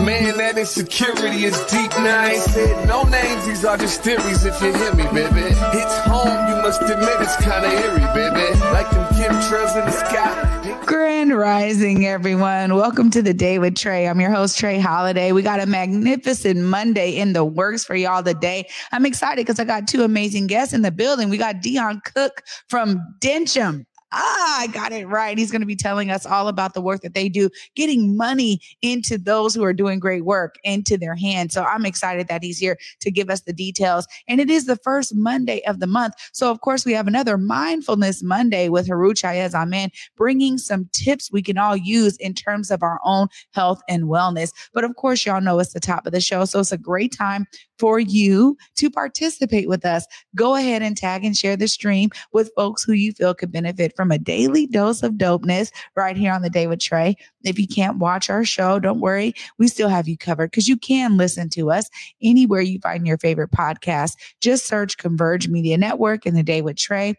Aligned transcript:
Man, 0.00 0.36
that 0.38 0.58
insecurity 0.58 1.44
is 1.44 1.56
deep. 1.66 1.90
Now 1.92 2.20
I 2.20 2.34
said 2.34 2.88
no 2.88 3.04
names. 3.04 3.46
These 3.46 3.64
are 3.64 3.76
just 3.76 4.02
theories. 4.02 4.44
If 4.44 4.60
you 4.60 4.74
hear 4.74 4.92
me, 4.92 5.04
baby, 5.04 5.54
it's 5.72 5.98
home. 6.00 6.48
You 6.48 6.56
must 6.62 6.82
admit 6.82 7.20
it's 7.20 7.36
kind 7.36 7.64
of 7.64 7.72
eerie, 7.72 8.00
baby. 8.12 8.58
Like 8.72 8.90
them 8.90 9.06
chemtrails 9.14 9.78
in 9.78 9.84
the 9.86 9.92
sky. 9.92 10.82
Grand 10.84 11.36
Rising, 11.36 12.06
everyone. 12.06 12.74
Welcome 12.74 13.10
to 13.12 13.22
the 13.22 13.32
day 13.32 13.60
with 13.60 13.74
Trae. 13.74 14.10
I'm 14.10 14.20
your 14.20 14.32
host, 14.32 14.60
Trae 14.60 14.80
Holiday. 14.80 15.30
We 15.30 15.42
got 15.42 15.60
a 15.60 15.66
magnificent 15.66 16.60
Monday 16.60 17.16
in 17.16 17.32
the 17.32 17.44
works 17.44 17.84
for 17.84 17.94
y'all 17.94 18.22
today. 18.22 18.68
I'm 18.90 19.06
excited 19.06 19.46
because 19.46 19.60
I 19.60 19.64
got 19.64 19.86
two 19.86 20.02
amazing 20.02 20.48
guests 20.48 20.74
in 20.74 20.82
the 20.82 20.90
building. 20.90 21.30
We 21.30 21.38
got 21.38 21.62
Dion 21.62 22.02
Cook 22.04 22.42
from 22.68 23.00
Dencham. 23.20 23.86
Ah, 24.16 24.60
I 24.60 24.68
got 24.68 24.92
it 24.92 25.06
right. 25.08 25.36
He's 25.36 25.50
going 25.50 25.60
to 25.60 25.66
be 25.66 25.74
telling 25.74 26.08
us 26.08 26.24
all 26.24 26.46
about 26.46 26.72
the 26.72 26.80
work 26.80 27.00
that 27.00 27.14
they 27.14 27.28
do, 27.28 27.50
getting 27.74 28.16
money 28.16 28.60
into 28.80 29.18
those 29.18 29.54
who 29.54 29.64
are 29.64 29.72
doing 29.72 29.98
great 29.98 30.24
work 30.24 30.54
into 30.62 30.96
their 30.96 31.16
hands. 31.16 31.52
So 31.52 31.64
I'm 31.64 31.84
excited 31.84 32.28
that 32.28 32.44
he's 32.44 32.58
here 32.58 32.78
to 33.00 33.10
give 33.10 33.28
us 33.28 33.40
the 33.40 33.52
details. 33.52 34.06
And 34.28 34.40
it 34.40 34.48
is 34.48 34.66
the 34.66 34.76
first 34.76 35.16
Monday 35.16 35.62
of 35.66 35.80
the 35.80 35.88
month. 35.88 36.14
So, 36.32 36.48
of 36.48 36.60
course, 36.60 36.84
we 36.84 36.92
have 36.92 37.08
another 37.08 37.36
Mindfulness 37.36 38.22
Monday 38.22 38.68
with 38.68 38.86
Heru 38.86 39.14
Chayez 39.14 39.52
Amen, 39.52 39.90
bringing 40.16 40.58
some 40.58 40.88
tips 40.92 41.32
we 41.32 41.42
can 41.42 41.58
all 41.58 41.76
use 41.76 42.16
in 42.18 42.34
terms 42.34 42.70
of 42.70 42.84
our 42.84 43.00
own 43.04 43.26
health 43.52 43.82
and 43.88 44.04
wellness. 44.04 44.52
But 44.72 44.84
of 44.84 44.94
course, 44.94 45.26
y'all 45.26 45.40
know 45.40 45.58
it's 45.58 45.72
the 45.72 45.80
top 45.80 46.06
of 46.06 46.12
the 46.12 46.20
show. 46.20 46.44
So 46.44 46.60
it's 46.60 46.70
a 46.70 46.78
great 46.78 47.12
time 47.12 47.46
for 47.78 47.98
you 47.98 48.56
to 48.76 48.90
participate 48.90 49.68
with 49.68 49.84
us. 49.84 50.06
Go 50.36 50.54
ahead 50.54 50.82
and 50.82 50.96
tag 50.96 51.24
and 51.24 51.36
share 51.36 51.56
the 51.56 51.68
stream 51.68 52.10
with 52.32 52.50
folks 52.56 52.84
who 52.84 52.92
you 52.92 53.12
feel 53.12 53.34
could 53.34 53.52
benefit 53.52 53.94
from 53.96 54.03
a 54.10 54.18
daily 54.18 54.66
dose 54.66 55.02
of 55.02 55.12
dopeness 55.14 55.70
right 55.96 56.16
here 56.16 56.32
on 56.32 56.42
the 56.42 56.50
day 56.50 56.66
with 56.66 56.78
Trae. 56.78 57.14
If 57.44 57.58
you 57.58 57.66
can't 57.66 57.98
watch 57.98 58.30
our 58.30 58.44
show, 58.44 58.78
don't 58.78 59.00
worry. 59.00 59.34
We 59.58 59.68
still 59.68 59.88
have 59.88 60.08
you 60.08 60.16
covered 60.16 60.50
because 60.50 60.68
you 60.68 60.76
can 60.76 61.16
listen 61.16 61.48
to 61.50 61.70
us 61.70 61.88
anywhere 62.22 62.60
you 62.60 62.78
find 62.80 63.06
your 63.06 63.18
favorite 63.18 63.50
podcast. 63.50 64.12
Just 64.40 64.66
search 64.66 64.98
Converge 64.98 65.48
Media 65.48 65.76
Network 65.76 66.26
and 66.26 66.36
the 66.36 66.42
day 66.42 66.62
with 66.62 66.76
Trae. 66.76 67.14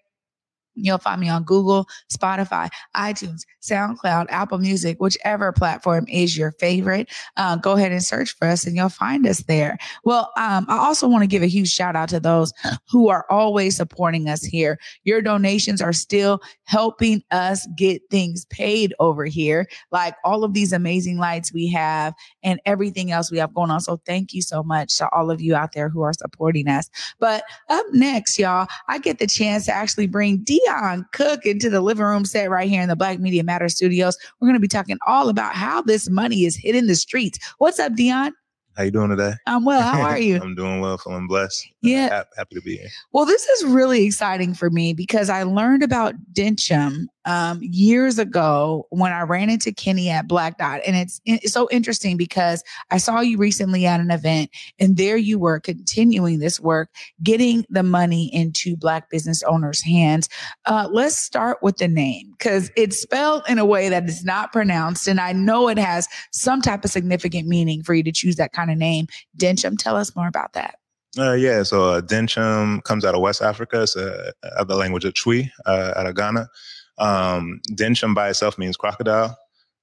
You'll 0.76 0.98
find 0.98 1.22
me 1.22 1.30
on 1.30 1.44
Google, 1.44 1.88
Spotify, 2.14 2.70
iTunes, 2.95 3.42
SoundCloud, 3.62 4.28
Apple 4.30 4.59
Music, 4.59 4.98
whichever 5.00 5.52
platform 5.52 6.06
is 6.08 6.38
your 6.38 6.52
favorite. 6.54 7.09
Uh, 7.38 7.56
go 7.56 7.73
ahead 7.73 7.92
and 7.92 8.04
search 8.04 8.36
for 8.36 8.48
us 8.48 8.66
and 8.66 8.76
you'll 8.76 8.90
find 8.90 9.26
us 9.28 9.40
there. 9.44 9.78
Well, 10.03 10.31
um, 10.38 10.66
I 10.70 10.78
also 10.78 11.08
want 11.08 11.23
to 11.23 11.28
give 11.28 11.44
a 11.44 11.48
huge 11.48 11.72
shout 11.72 11.96
out 11.96 12.09
to 12.09 12.20
those 12.20 12.53
who 12.90 13.09
are 13.09 13.26
always 13.30 13.78
supporting 13.78 14.30
us 14.30 14.44
here. 14.44 14.80
Your 15.03 15.22
donations 15.22 15.81
are 15.81 15.94
still 15.94 16.42
helping 16.66 17.23
us 17.31 17.68
get 17.76 18.02
things 18.09 18.46
paid 18.46 18.94
over 19.00 19.26
here, 19.26 19.68
like 19.92 20.16
all 20.23 20.44
of 20.44 20.53
these 20.53 20.73
amazing 20.73 21.18
lights 21.18 21.53
we 21.53 21.68
have 21.68 22.14
and 22.44 22.59
everything 22.66 23.12
else 23.12 23.31
we 23.31 23.38
have 23.38 23.53
going 23.53 23.72
on. 23.72 23.81
So 23.81 24.02
thank 24.06 24.34
you 24.34 24.42
so 24.42 24.64
much 24.64 24.98
to 24.98 25.09
all 25.12 25.31
of 25.31 25.42
you 25.42 25.56
out 25.56 25.72
there 25.73 25.90
who 25.90 26.02
are 26.02 26.14
supporting 26.14 26.68
us. 26.68 26.90
But 27.20 27.44
up 27.70 27.86
next, 27.94 28.38
y'all, 28.38 28.68
I 28.88 29.00
get 29.00 29.20
the 29.20 29.28
chance 29.28 29.66
to 29.66 29.73
actually 29.73 30.08
bring 30.08 30.38
Dion 30.66 31.06
Cook 31.14 31.46
into 31.46 31.70
the 31.70 31.82
living 31.82 32.06
room 32.06 32.26
set 32.26 32.50
right 32.50 32.70
here 32.70 32.82
in 32.82 32.90
the 32.90 32.96
Black 32.96 33.20
Media 33.20 33.44
Matter 33.44 33.70
Studios. 33.70 34.18
We're 34.40 34.48
going 34.48 34.56
to 34.56 34.60
be 34.60 34.68
talking 34.68 34.98
all 35.06 35.30
about 35.30 35.54
how 35.54 35.82
this 35.82 36.10
money 36.10 36.46
is 36.46 36.56
hitting 36.56 36.88
the 36.88 36.96
streets. 36.96 37.40
What's 37.58 37.80
up, 37.80 37.94
Dion? 37.96 38.34
How 38.76 38.84
you 38.84 38.92
doing 38.92 39.09
today? 39.09 39.34
I'm 39.48 39.64
well. 39.64 39.81
How 39.81 40.02
are 40.02 40.20
you? 40.20 40.36
I'm 40.42 40.54
doing 40.54 40.81
well, 40.81 40.98
feeling 40.98 41.28
blessed. 41.28 41.66
Yeah. 41.81 42.23
happy 42.36 42.56
to 42.56 42.62
be 42.62 42.78
here. 42.78 42.90
Well, 43.14 43.26
this 43.26 43.48
is 43.48 43.66
really 43.66 44.06
exciting 44.06 44.53
for 44.53 44.69
me 44.69 44.94
because 44.94 45.30
I 45.30 45.44
learned 45.44 45.81
about 45.81 46.16
Dencham 46.34 47.08
um, 47.25 47.59
years 47.62 48.19
ago 48.19 48.86
when 48.90 49.12
I 49.12 49.22
ran 49.22 49.50
into 49.50 49.72
Kenny 49.72 50.09
at 50.09 50.28
Black 50.28 50.58
Dot. 50.58 50.81
And 50.86 50.96
it's, 50.96 51.22
it's 51.25 51.53
so 51.53 51.68
interesting 51.72 52.18
because 52.18 52.63
I 52.91 52.97
saw 52.97 53.19
you 53.19 53.38
recently 53.38 53.86
at 53.86 54.00
an 54.00 54.12
event 54.12 54.52
and 54.80 54.97
there 54.97 55.18
you 55.18 55.40
were 55.40 55.59
continuing 55.59 56.40
this 56.40 56.59
work, 56.59 56.90
getting 57.24 57.66
the 57.69 57.84
money 57.84 58.34
into 58.34 58.75
Black 58.75 59.09
business 59.09 59.42
owners' 59.44 59.81
hands. 59.81 60.30
Uh, 60.66 60.88
let's 60.92 61.18
start 61.18 61.59
with 61.62 61.78
the 61.78 61.88
name 61.88 62.31
because 62.38 62.72
it's 62.75 63.02
spelled 63.02 63.44
in 63.47 63.57
a 63.57 63.66
way 63.66 63.90
that 63.90 64.07
is 64.07 64.24
not 64.24 64.52
pronounced. 64.53 65.07
And 65.07 65.19
I 65.19 65.31
know 65.31 65.68
it 65.68 65.78
has 65.78 66.07
some 66.31 66.62
type 66.62 66.86
of 66.86 66.92
significant 66.92 67.47
meaning 67.47 67.81
for 67.84 67.94
you 67.94 68.03
to 68.03 68.12
choose 68.12 68.36
that 68.36 68.53
kind 68.53 68.65
of 68.72 68.78
name. 68.78 69.08
Dencham, 69.38 69.78
tell 69.78 69.96
us 69.96 70.16
more 70.16 70.28
about 70.28 70.53
that. 70.53 70.80
Uh, 71.18 71.34
yeah, 71.34 71.64
so 71.64 71.92
uh, 71.92 72.02
Dencham 72.02 72.84
comes 72.84 73.06
out 73.06 73.16
of 73.16 73.22
West 73.22 73.42
Africa. 73.42 73.84
It's 73.84 73.96
a 73.96 74.34
the 74.68 74.76
language 74.76 75.06
of 75.06 75.14
Twi 75.14 75.52
uh, 75.66 75.94
out 75.96 76.08
of 76.08 76.16
Ghana. 76.16 76.50
Um, 76.98 77.62
Dencham 77.72 78.14
by 78.14 78.30
itself 78.30 78.58
means 78.58 78.78
crocodile. 78.78 79.38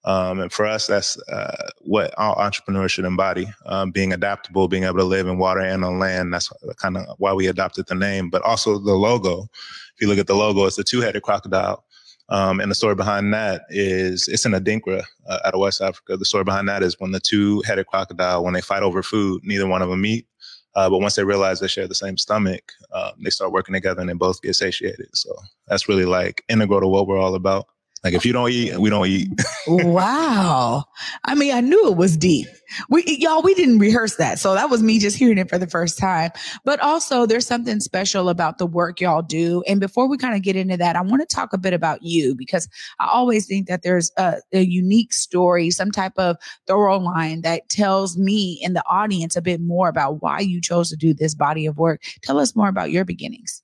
Um, 0.05 0.41
and 0.41 0.53
for 0.53 0.67
us, 0.67 0.89
that's 0.89 1.17
uh, 1.29 1.69
what 1.79 2.13
our 2.19 2.37
entrepreneurs 2.39 2.91
should 2.91 3.05
embody 3.05 3.47
um, 3.67 3.93
being 3.93 4.13
adaptable, 4.13 4.67
being 4.67 4.83
able 4.85 4.99
to 4.99 5.05
live 5.05 5.29
in 5.29 5.39
water 5.39 5.61
and 5.61 5.85
on 5.85 6.01
land. 6.01 6.35
That's 6.35 6.53
kind 6.77 6.97
of 6.97 7.07
why 7.19 7.33
we 7.33 7.47
adopted 7.47 7.87
the 7.87 7.95
name, 7.95 8.29
but 8.29 8.43
also 8.43 8.79
the 8.79 8.95
logo. 8.95 9.43
If 9.43 10.01
you 10.01 10.09
look 10.09 10.19
at 10.19 10.27
the 10.27 10.35
logo, 10.35 10.67
it's 10.67 10.79
a 10.79 10.85
two 10.85 11.01
headed 11.01 11.23
crocodile. 11.23 11.85
Um, 12.29 12.61
and 12.61 12.71
the 12.71 12.75
story 12.75 12.95
behind 12.95 13.35
that 13.35 13.63
is 13.69 14.29
it's 14.29 14.47
in 14.47 14.53
Adinkra 14.53 15.05
uh, 15.29 15.39
out 15.45 15.55
of 15.55 15.61
West 15.61 15.81
Africa. 15.83 16.17
The 16.17 16.25
story 16.25 16.45
behind 16.45 16.69
that 16.69 16.83
is 16.83 16.97
when 16.99 17.11
the 17.11 17.21
two 17.21 17.61
headed 17.63 17.87
crocodile, 17.87 18.45
when 18.45 18.55
they 18.55 18.61
fight 18.61 18.83
over 18.83 19.03
food, 19.03 19.43
neither 19.45 19.67
one 19.67 19.83
of 19.83 19.91
them 19.91 20.07
eat. 20.07 20.27
Uh, 20.75 20.89
but 20.89 20.99
once 21.01 21.17
they 21.17 21.25
realize 21.25 21.61
they 21.61 21.69
share 21.69 21.87
the 21.87 21.95
same 21.95 22.17
stomach, 22.17 22.73
um, 22.95 23.13
they 23.23 23.29
start 23.31 23.53
working 23.53 23.75
together 23.75 24.01
and 24.01 24.09
they 24.09 24.15
both 24.15 24.41
get 24.41 24.55
satiated. 24.55 25.09
So 25.15 25.31
that's 25.67 25.89
really 25.89 26.07
like 26.07 26.43
integral 26.49 26.81
to 26.81 26.89
what 26.89 27.07
we're 27.07 27.21
all 27.21 27.35
about. 27.35 27.67
Like 28.05 28.15
if 28.15 28.27
you 28.27 28.33
don't 28.33 28.51
eat, 28.51 28.77
we 28.79 28.91
don't 28.91 29.07
eat. 29.07 29.31
wow. 29.69 30.85
I 31.25 31.37
mean, 31.37 31.55
I 31.55 31.61
knew 31.61 31.89
it 31.89 31.97
was 31.97 32.17
deep. 32.17 32.49
We 32.89 33.05
y'all, 33.07 33.43
we 33.43 33.55
didn't 33.55 33.79
rehearse 33.79 34.17
that. 34.17 34.41
So 34.41 34.55
that 34.55 34.71
was 34.71 34.83
me 34.83 34.99
just 34.99 35.17
hearing 35.17 35.39
it 35.39 35.49
for 35.49 35.57
the 35.57 35.69
first 35.69 35.99
time. 35.99 36.33
But 36.65 36.81
also 36.81 37.27
there's 37.27 37.47
something 37.47 37.79
special 37.79 38.29
about 38.29 38.59
the 38.59 38.67
work 38.67 39.01
y'all 39.01 39.23
do. 39.23 39.63
And 39.69 39.79
before 39.79 40.09
we 40.09 40.17
kind 40.17 40.35
of 40.35 40.43
get 40.43 40.57
into 40.57 40.77
that, 40.79 40.97
I 40.97 41.01
want 41.03 41.21
to 41.29 41.33
talk 41.33 41.53
a 41.53 41.59
bit 41.59 41.75
about 41.75 42.03
you 42.03 42.35
because 42.35 42.69
I 42.99 43.07
always 43.07 43.47
think 43.47 43.69
that 43.69 43.83
there's 43.83 44.11
a, 44.17 44.39
a 44.53 44.63
unique 44.63 45.13
story, 45.13 45.71
some 45.71 45.93
type 45.93 46.15
of 46.17 46.37
thorough 46.67 46.99
line 46.99 47.43
that 47.43 47.69
tells 47.69 48.19
me 48.19 48.61
and 48.65 48.75
the 48.75 48.85
audience 48.89 49.37
a 49.37 49.43
bit 49.43 49.61
more 49.61 49.89
about 49.89 50.23
why 50.23 50.41
you 50.41 50.61
chose 50.61 50.91
to 50.91 50.97
do 50.97 51.15
this 51.15 51.37
body 51.37 51.67
of 51.67 51.79
work. 51.79 52.03
Tell 52.23 52.41
us 52.41 52.57
more 52.57 52.69
about 52.69 52.91
your 52.91 53.05
beginnings. 53.05 53.63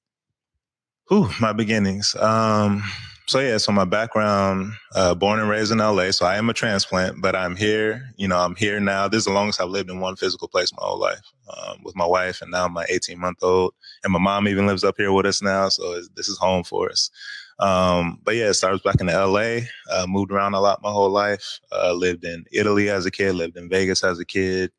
Ooh, 1.10 1.28
my 1.40 1.52
beginnings. 1.52 2.14
Um, 2.16 2.84
so 3.28 3.40
yeah, 3.40 3.58
so 3.58 3.72
my 3.72 3.84
background, 3.84 4.72
uh, 4.94 5.14
born 5.14 5.38
and 5.38 5.50
raised 5.50 5.70
in 5.70 5.78
LA. 5.78 6.12
So 6.12 6.24
I 6.24 6.36
am 6.36 6.48
a 6.48 6.54
transplant, 6.54 7.20
but 7.20 7.36
I'm 7.36 7.56
here. 7.56 8.10
You 8.16 8.26
know, 8.26 8.38
I'm 8.38 8.56
here 8.56 8.80
now. 8.80 9.06
This 9.06 9.18
is 9.18 9.24
the 9.26 9.32
longest 9.32 9.60
I've 9.60 9.68
lived 9.68 9.90
in 9.90 10.00
one 10.00 10.16
physical 10.16 10.48
place 10.48 10.72
my 10.72 10.78
whole 10.80 10.98
life 10.98 11.20
um, 11.54 11.82
with 11.84 11.94
my 11.94 12.06
wife, 12.06 12.40
and 12.40 12.50
now 12.50 12.66
my 12.68 12.86
18 12.88 13.18
month 13.18 13.38
old, 13.42 13.74
and 14.02 14.14
my 14.14 14.18
mom 14.18 14.48
even 14.48 14.66
lives 14.66 14.82
up 14.82 14.94
here 14.96 15.12
with 15.12 15.26
us 15.26 15.42
now. 15.42 15.68
So 15.68 16.00
this 16.16 16.28
is 16.28 16.38
home 16.38 16.64
for 16.64 16.90
us. 16.90 17.10
Um, 17.58 18.18
but 18.24 18.34
yeah, 18.34 18.48
it 18.48 18.54
started 18.54 18.82
back 18.82 19.00
in 19.00 19.08
LA. 19.08 19.60
Uh, 19.90 20.06
moved 20.06 20.32
around 20.32 20.54
a 20.54 20.60
lot 20.60 20.82
my 20.82 20.90
whole 20.90 21.10
life. 21.10 21.60
Uh, 21.70 21.92
lived 21.92 22.24
in 22.24 22.46
Italy 22.50 22.88
as 22.88 23.04
a 23.04 23.10
kid. 23.10 23.34
Lived 23.34 23.58
in 23.58 23.68
Vegas 23.68 24.02
as 24.02 24.18
a 24.18 24.24
kid 24.24 24.72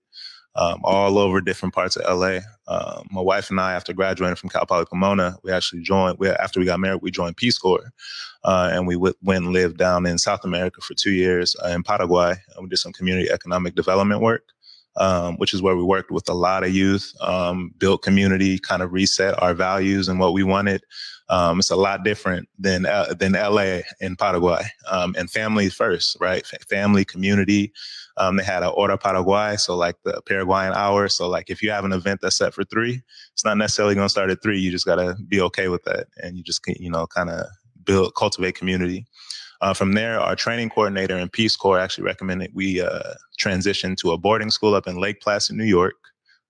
um, 0.55 0.81
all 0.83 1.17
over 1.17 1.41
different 1.41 1.73
parts 1.73 1.95
of 1.95 2.03
LA. 2.17 2.39
Um, 2.67 3.07
my 3.11 3.21
wife 3.21 3.49
and 3.49 3.59
I, 3.59 3.73
after 3.73 3.93
graduating 3.93 4.35
from 4.35 4.49
Cal 4.49 4.65
Poly 4.65 4.85
Pomona, 4.85 5.37
we 5.43 5.51
actually 5.51 5.81
joined. 5.81 6.17
We, 6.19 6.29
after 6.29 6.59
we 6.59 6.65
got 6.65 6.79
married, 6.79 7.01
we 7.01 7.11
joined 7.11 7.37
Peace 7.37 7.57
Corps, 7.57 7.91
uh, 8.43 8.69
and 8.71 8.87
we 8.87 8.95
w- 8.95 9.13
went 9.23 9.45
and 9.45 9.53
lived 9.53 9.77
down 9.77 10.05
in 10.05 10.17
South 10.17 10.43
America 10.43 10.81
for 10.81 10.93
two 10.93 11.11
years 11.11 11.55
uh, 11.63 11.69
in 11.69 11.83
Paraguay. 11.83 12.35
And 12.55 12.63
we 12.63 12.69
did 12.69 12.77
some 12.77 12.93
community 12.93 13.29
economic 13.29 13.75
development 13.75 14.21
work. 14.21 14.43
Um, 14.95 15.37
which 15.37 15.53
is 15.53 15.61
where 15.61 15.77
we 15.77 15.83
worked 15.83 16.11
with 16.11 16.27
a 16.27 16.33
lot 16.33 16.63
of 16.65 16.75
youth, 16.75 17.13
um, 17.21 17.71
built 17.77 18.01
community, 18.01 18.59
kind 18.59 18.81
of 18.81 18.91
reset 18.91 19.41
our 19.41 19.53
values 19.53 20.09
and 20.09 20.19
what 20.19 20.33
we 20.33 20.43
wanted. 20.43 20.83
Um, 21.29 21.59
it's 21.59 21.69
a 21.69 21.75
lot 21.75 22.03
different 22.03 22.49
than 22.57 22.85
uh, 22.85 23.13
than 23.17 23.33
LA 23.33 23.81
in 24.01 24.15
Paraguay, 24.17 24.63
um, 24.89 25.15
and 25.17 25.29
family 25.29 25.69
first, 25.69 26.17
right? 26.19 26.43
F- 26.51 26.67
family, 26.67 27.05
community, 27.05 27.71
um, 28.19 28.35
they 28.35 28.43
had 28.43 28.63
a 28.63 28.69
Hora 28.69 28.97
Paraguay, 28.97 29.55
so 29.55 29.75
like 29.75 29.95
the 30.03 30.21
Paraguayan 30.27 30.73
hour. 30.73 31.07
So 31.07 31.27
like 31.29 31.49
if 31.49 31.63
you 31.63 31.71
have 31.71 31.85
an 31.85 31.93
event 31.93 32.19
that's 32.21 32.35
set 32.35 32.53
for 32.53 32.65
three, 32.65 33.01
it's 33.33 33.45
not 33.45 33.57
necessarily 33.57 33.95
going 33.95 34.05
to 34.05 34.09
start 34.09 34.29
at 34.29 34.43
three. 34.43 34.59
You 34.59 34.71
just 34.71 34.85
got 34.85 34.95
to 34.95 35.15
be 35.27 35.39
okay 35.41 35.69
with 35.69 35.83
that, 35.85 36.07
and 36.17 36.37
you 36.37 36.43
just 36.43 36.61
you 36.67 36.91
know 36.91 37.07
kind 37.07 37.29
of 37.29 37.45
build 37.83 38.13
cultivate 38.15 38.55
community. 38.55 39.05
Uh, 39.61 39.73
from 39.73 39.93
there, 39.93 40.19
our 40.19 40.35
training 40.35 40.69
coordinator 40.69 41.17
in 41.17 41.29
Peace 41.29 41.55
Corps 41.55 41.79
actually 41.79 42.03
recommended 42.03 42.51
we 42.53 42.81
uh, 42.81 43.13
transition 43.37 43.95
to 43.97 44.11
a 44.11 44.17
boarding 44.17 44.51
school 44.51 44.75
up 44.75 44.87
in 44.87 44.99
Lake 44.99 45.21
Placid, 45.21 45.55
New 45.55 45.65
York. 45.65 45.95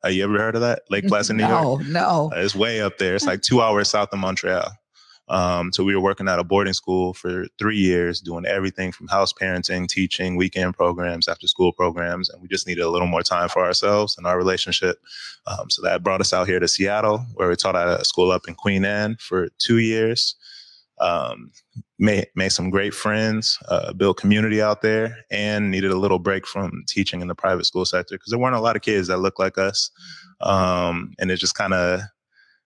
Uh, 0.03 0.09
you 0.09 0.23
ever 0.23 0.37
heard 0.37 0.55
of 0.55 0.61
that? 0.61 0.83
Lake 0.89 1.07
Placid, 1.07 1.35
New 1.35 1.47
no, 1.47 1.61
York? 1.61 1.81
No, 1.83 1.89
no. 1.89 2.31
Uh, 2.33 2.39
it's 2.41 2.55
way 2.55 2.81
up 2.81 2.97
there. 2.97 3.15
It's 3.15 3.25
like 3.25 3.41
two 3.41 3.61
hours 3.61 3.89
south 3.89 4.09
of 4.11 4.19
Montreal. 4.19 4.71
Um, 5.29 5.71
so 5.71 5.83
we 5.83 5.95
were 5.95 6.01
working 6.01 6.27
at 6.27 6.39
a 6.39 6.43
boarding 6.43 6.73
school 6.73 7.13
for 7.13 7.45
three 7.59 7.77
years, 7.77 8.19
doing 8.19 8.45
everything 8.45 8.91
from 8.91 9.07
house 9.07 9.31
parenting, 9.31 9.87
teaching, 9.87 10.35
weekend 10.35 10.75
programs, 10.75 11.27
after 11.27 11.47
school 11.47 11.71
programs, 11.71 12.29
and 12.29 12.41
we 12.41 12.47
just 12.47 12.65
needed 12.65 12.81
a 12.81 12.89
little 12.89 13.07
more 13.07 13.21
time 13.21 13.47
for 13.47 13.63
ourselves 13.63 14.17
and 14.17 14.25
our 14.25 14.37
relationship. 14.37 14.97
Um, 15.45 15.69
so 15.69 15.83
that 15.83 16.03
brought 16.03 16.21
us 16.21 16.33
out 16.33 16.47
here 16.47 16.59
to 16.59 16.67
Seattle, 16.67 17.25
where 17.35 17.47
we 17.47 17.55
taught 17.55 17.75
at 17.75 18.01
a 18.01 18.05
school 18.05 18.31
up 18.31 18.47
in 18.47 18.55
Queen 18.55 18.83
Anne 18.83 19.17
for 19.19 19.49
two 19.59 19.77
years. 19.77 20.35
Um, 20.99 21.51
made 21.97 22.27
made 22.35 22.49
some 22.49 22.69
great 22.69 22.93
friends, 22.93 23.57
uh, 23.69 23.93
built 23.93 24.17
community 24.17 24.61
out 24.61 24.81
there, 24.81 25.15
and 25.31 25.71
needed 25.71 25.91
a 25.91 25.97
little 25.97 26.19
break 26.19 26.45
from 26.45 26.83
teaching 26.87 27.21
in 27.21 27.27
the 27.27 27.35
private 27.35 27.65
school 27.65 27.85
sector 27.85 28.15
because 28.15 28.31
there 28.31 28.39
weren't 28.39 28.55
a 28.55 28.59
lot 28.59 28.75
of 28.75 28.81
kids 28.81 29.07
that 29.07 29.19
looked 29.19 29.39
like 29.39 29.57
us, 29.57 29.91
um, 30.41 31.13
and 31.19 31.31
it 31.31 31.37
just 31.37 31.55
kind 31.55 31.73
of 31.73 32.01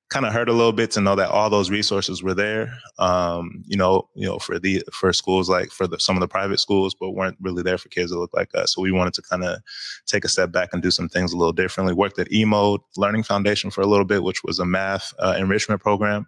kind 0.09 0.25
of 0.25 0.33
hurt 0.33 0.49
a 0.49 0.53
little 0.53 0.73
bit 0.73 0.91
to 0.91 1.01
know 1.01 1.15
that 1.15 1.29
all 1.29 1.49
those 1.49 1.71
resources 1.71 2.21
were 2.21 2.35
there. 2.35 2.71
Um, 2.99 3.63
you 3.65 3.75
know, 3.75 4.07
you 4.13 4.27
know, 4.27 4.37
for 4.37 4.59
the 4.59 4.83
for 4.91 5.11
schools 5.11 5.49
like 5.49 5.71
for 5.71 5.87
the, 5.87 5.99
some 5.99 6.15
of 6.15 6.21
the 6.21 6.27
private 6.27 6.59
schools, 6.59 6.93
but 6.93 7.11
weren't 7.11 7.37
really 7.41 7.63
there 7.63 7.77
for 7.77 7.89
kids 7.89 8.11
that 8.11 8.19
look 8.19 8.33
like 8.33 8.53
us. 8.53 8.73
So 8.73 8.81
we 8.81 8.91
wanted 8.91 9.13
to 9.15 9.21
kind 9.23 9.43
of 9.43 9.59
take 10.05 10.23
a 10.23 10.29
step 10.29 10.51
back 10.51 10.69
and 10.71 10.83
do 10.83 10.91
some 10.91 11.09
things 11.09 11.33
a 11.33 11.37
little 11.37 11.53
differently. 11.53 11.93
Worked 11.93 12.19
at 12.19 12.29
eMode 12.29 12.79
Learning 12.95 13.23
Foundation 13.23 13.71
for 13.71 13.81
a 13.81 13.87
little 13.87 14.05
bit, 14.05 14.23
which 14.23 14.43
was 14.43 14.59
a 14.59 14.65
math 14.65 15.13
uh, 15.19 15.35
enrichment 15.37 15.81
program. 15.81 16.27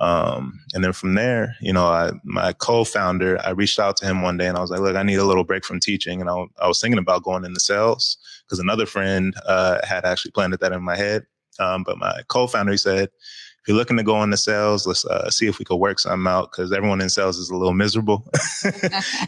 Um, 0.00 0.60
and 0.74 0.84
then 0.84 0.92
from 0.92 1.14
there, 1.14 1.56
you 1.60 1.72
know, 1.72 1.86
I, 1.86 2.12
my 2.22 2.52
co-founder, 2.52 3.44
I 3.44 3.50
reached 3.50 3.80
out 3.80 3.96
to 3.98 4.06
him 4.06 4.22
one 4.22 4.36
day 4.36 4.46
and 4.46 4.56
I 4.56 4.60
was 4.60 4.70
like, 4.70 4.80
look, 4.80 4.96
I 4.96 5.02
need 5.02 5.16
a 5.16 5.24
little 5.24 5.44
break 5.44 5.64
from 5.64 5.80
teaching. 5.80 6.20
And 6.20 6.30
I, 6.30 6.44
I 6.60 6.68
was 6.68 6.80
thinking 6.80 7.00
about 7.00 7.24
going 7.24 7.44
into 7.44 7.58
sales 7.60 8.16
because 8.46 8.60
another 8.60 8.86
friend, 8.86 9.34
uh, 9.44 9.80
had 9.84 10.04
actually 10.04 10.30
planted 10.30 10.60
that 10.60 10.72
in 10.72 10.82
my 10.82 10.96
head. 10.96 11.26
Um, 11.58 11.82
but 11.82 11.98
my 11.98 12.20
co-founder, 12.28 12.76
said, 12.76 13.08
if 13.08 13.68
you're 13.68 13.76
looking 13.76 13.96
to 13.96 14.02
go 14.02 14.22
into 14.22 14.36
sales, 14.36 14.86
let's 14.86 15.04
uh, 15.04 15.30
see 15.30 15.46
if 15.46 15.58
we 15.58 15.64
could 15.64 15.76
work 15.76 15.98
something 15.98 16.26
out 16.26 16.52
because 16.52 16.72
everyone 16.72 17.00
in 17.00 17.10
sales 17.10 17.38
is 17.38 17.50
a 17.50 17.56
little 17.56 17.74
miserable. 17.74 18.26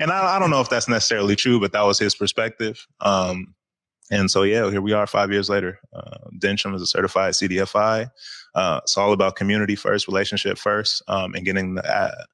and 0.01 0.11
I, 0.11 0.37
I, 0.37 0.39
don't 0.39 0.51
know 0.51 0.61
if 0.61 0.71
that's 0.71 0.89
necessarily 0.89 1.37
true, 1.37 1.61
but 1.61 1.73
that 1.73 1.83
was 1.83 1.99
his 1.99 2.15
perspective. 2.15 2.87
Um, 3.01 3.55
and 4.11 4.31
so, 4.31 4.43
yeah, 4.43 4.71
here 4.71 4.81
we 4.81 4.93
are 4.93 5.07
five 5.07 5.31
years 5.31 5.49
later. 5.49 5.79
Uh, 5.93 6.29
Dencham 6.39 6.75
is 6.75 6.83
a 6.83 6.87
certified 6.87 7.35
CDFI. 7.35 8.11
Uh, 8.55 8.81
it's 8.83 8.97
all 8.97 9.13
about 9.13 9.37
community 9.37 9.77
first, 9.77 10.09
relationship 10.09 10.59
first, 10.59 11.03
um, 11.07 11.35
and 11.35 11.45
getting 11.45 11.77
the, 11.77 11.85
uh, 11.85 12.25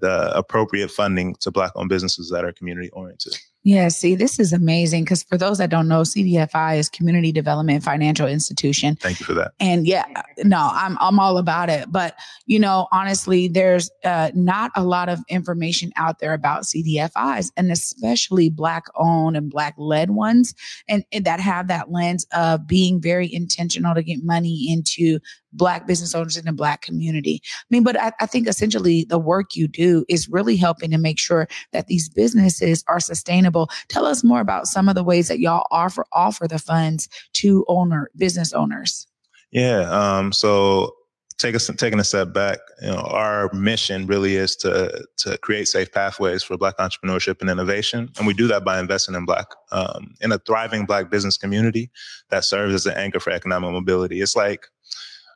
the 0.00 0.36
appropriate 0.36 0.90
funding 0.90 1.34
to 1.40 1.50
Black 1.50 1.72
owned 1.74 1.88
businesses 1.88 2.30
that 2.30 2.44
are 2.44 2.52
community 2.52 2.88
oriented. 2.90 3.34
Yeah, 3.68 3.88
see, 3.88 4.14
this 4.14 4.38
is 4.38 4.54
amazing 4.54 5.04
because 5.04 5.22
for 5.22 5.36
those 5.36 5.58
that 5.58 5.68
don't 5.68 5.88
know, 5.88 6.00
CDFI 6.00 6.78
is 6.78 6.88
Community 6.88 7.32
Development 7.32 7.84
Financial 7.84 8.26
Institution. 8.26 8.96
Thank 8.96 9.20
you 9.20 9.26
for 9.26 9.34
that. 9.34 9.52
And 9.60 9.86
yeah, 9.86 10.06
no, 10.38 10.70
I'm 10.72 10.96
I'm 11.00 11.20
all 11.20 11.36
about 11.36 11.68
it. 11.68 11.92
But 11.92 12.14
you 12.46 12.58
know, 12.58 12.88
honestly, 12.92 13.46
there's 13.46 13.90
uh, 14.04 14.30
not 14.34 14.70
a 14.74 14.82
lot 14.82 15.10
of 15.10 15.20
information 15.28 15.92
out 15.96 16.18
there 16.18 16.32
about 16.32 16.62
CDFIs, 16.62 17.52
and 17.58 17.70
especially 17.70 18.48
Black 18.48 18.84
owned 18.94 19.36
and 19.36 19.50
Black 19.50 19.74
led 19.76 20.12
ones, 20.12 20.54
and, 20.88 21.04
and 21.12 21.26
that 21.26 21.38
have 21.38 21.68
that 21.68 21.92
lens 21.92 22.26
of 22.32 22.66
being 22.66 23.02
very 23.02 23.30
intentional 23.30 23.94
to 23.94 24.02
get 24.02 24.24
money 24.24 24.72
into 24.72 25.20
Black 25.52 25.86
business 25.86 26.14
owners 26.14 26.36
in 26.36 26.44
the 26.44 26.52
Black 26.52 26.82
community. 26.82 27.40
I 27.44 27.64
mean, 27.70 27.82
but 27.82 27.98
I, 28.00 28.12
I, 28.20 28.26
think 28.26 28.48
essentially 28.48 29.04
the 29.04 29.18
work 29.18 29.56
you 29.56 29.66
do 29.66 30.04
is 30.08 30.28
really 30.28 30.56
helping 30.56 30.90
to 30.90 30.98
make 30.98 31.18
sure 31.18 31.48
that 31.72 31.86
these 31.86 32.08
businesses 32.08 32.84
are 32.88 33.00
sustainable. 33.00 33.70
Tell 33.88 34.04
us 34.04 34.22
more 34.22 34.40
about 34.40 34.66
some 34.66 34.88
of 34.88 34.94
the 34.94 35.04
ways 35.04 35.28
that 35.28 35.40
y'all 35.40 35.66
offer 35.70 36.04
offer 36.12 36.46
the 36.46 36.58
funds 36.58 37.08
to 37.34 37.64
owner 37.68 38.10
business 38.16 38.52
owners. 38.52 39.06
Yeah. 39.50 39.88
Um, 39.90 40.32
so 40.32 40.94
take 41.38 41.54
us 41.54 41.70
taking 41.76 42.00
a 42.00 42.04
step 42.04 42.32
back, 42.32 42.58
you 42.82 42.88
know, 42.88 42.98
our 42.98 43.50
mission 43.52 44.06
really 44.06 44.36
is 44.36 44.56
to 44.56 45.04
to 45.18 45.38
create 45.38 45.68
safe 45.68 45.90
pathways 45.92 46.42
for 46.42 46.56
Black 46.56 46.76
entrepreneurship 46.78 47.40
and 47.40 47.48
innovation, 47.48 48.10
and 48.18 48.26
we 48.26 48.34
do 48.34 48.46
that 48.48 48.64
by 48.64 48.78
investing 48.78 49.14
in 49.14 49.24
Black 49.24 49.46
um, 49.72 50.14
in 50.20 50.32
a 50.32 50.38
thriving 50.38 50.84
Black 50.84 51.10
business 51.10 51.36
community 51.36 51.90
that 52.30 52.44
serves 52.44 52.74
as 52.74 52.86
an 52.86 52.96
anchor 52.96 53.20
for 53.20 53.30
economic 53.30 53.70
mobility. 53.70 54.20
It's 54.20 54.36
like 54.36 54.66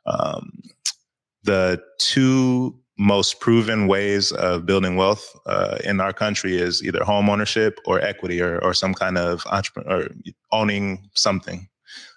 um, 0.05 0.61
the 1.43 1.81
two 1.99 2.79
most 2.97 3.39
proven 3.39 3.87
ways 3.87 4.31
of 4.33 4.65
building 4.65 4.95
wealth 4.95 5.35
uh, 5.47 5.77
in 5.83 5.99
our 5.99 6.13
country 6.13 6.57
is 6.57 6.83
either 6.83 7.03
home 7.03 7.29
ownership 7.29 7.79
or 7.85 7.99
equity 7.99 8.39
or, 8.41 8.59
or 8.63 8.73
some 8.73 8.93
kind 8.93 9.17
of 9.17 9.43
entrepreneur 9.47 10.07
owning 10.51 11.09
something. 11.15 11.67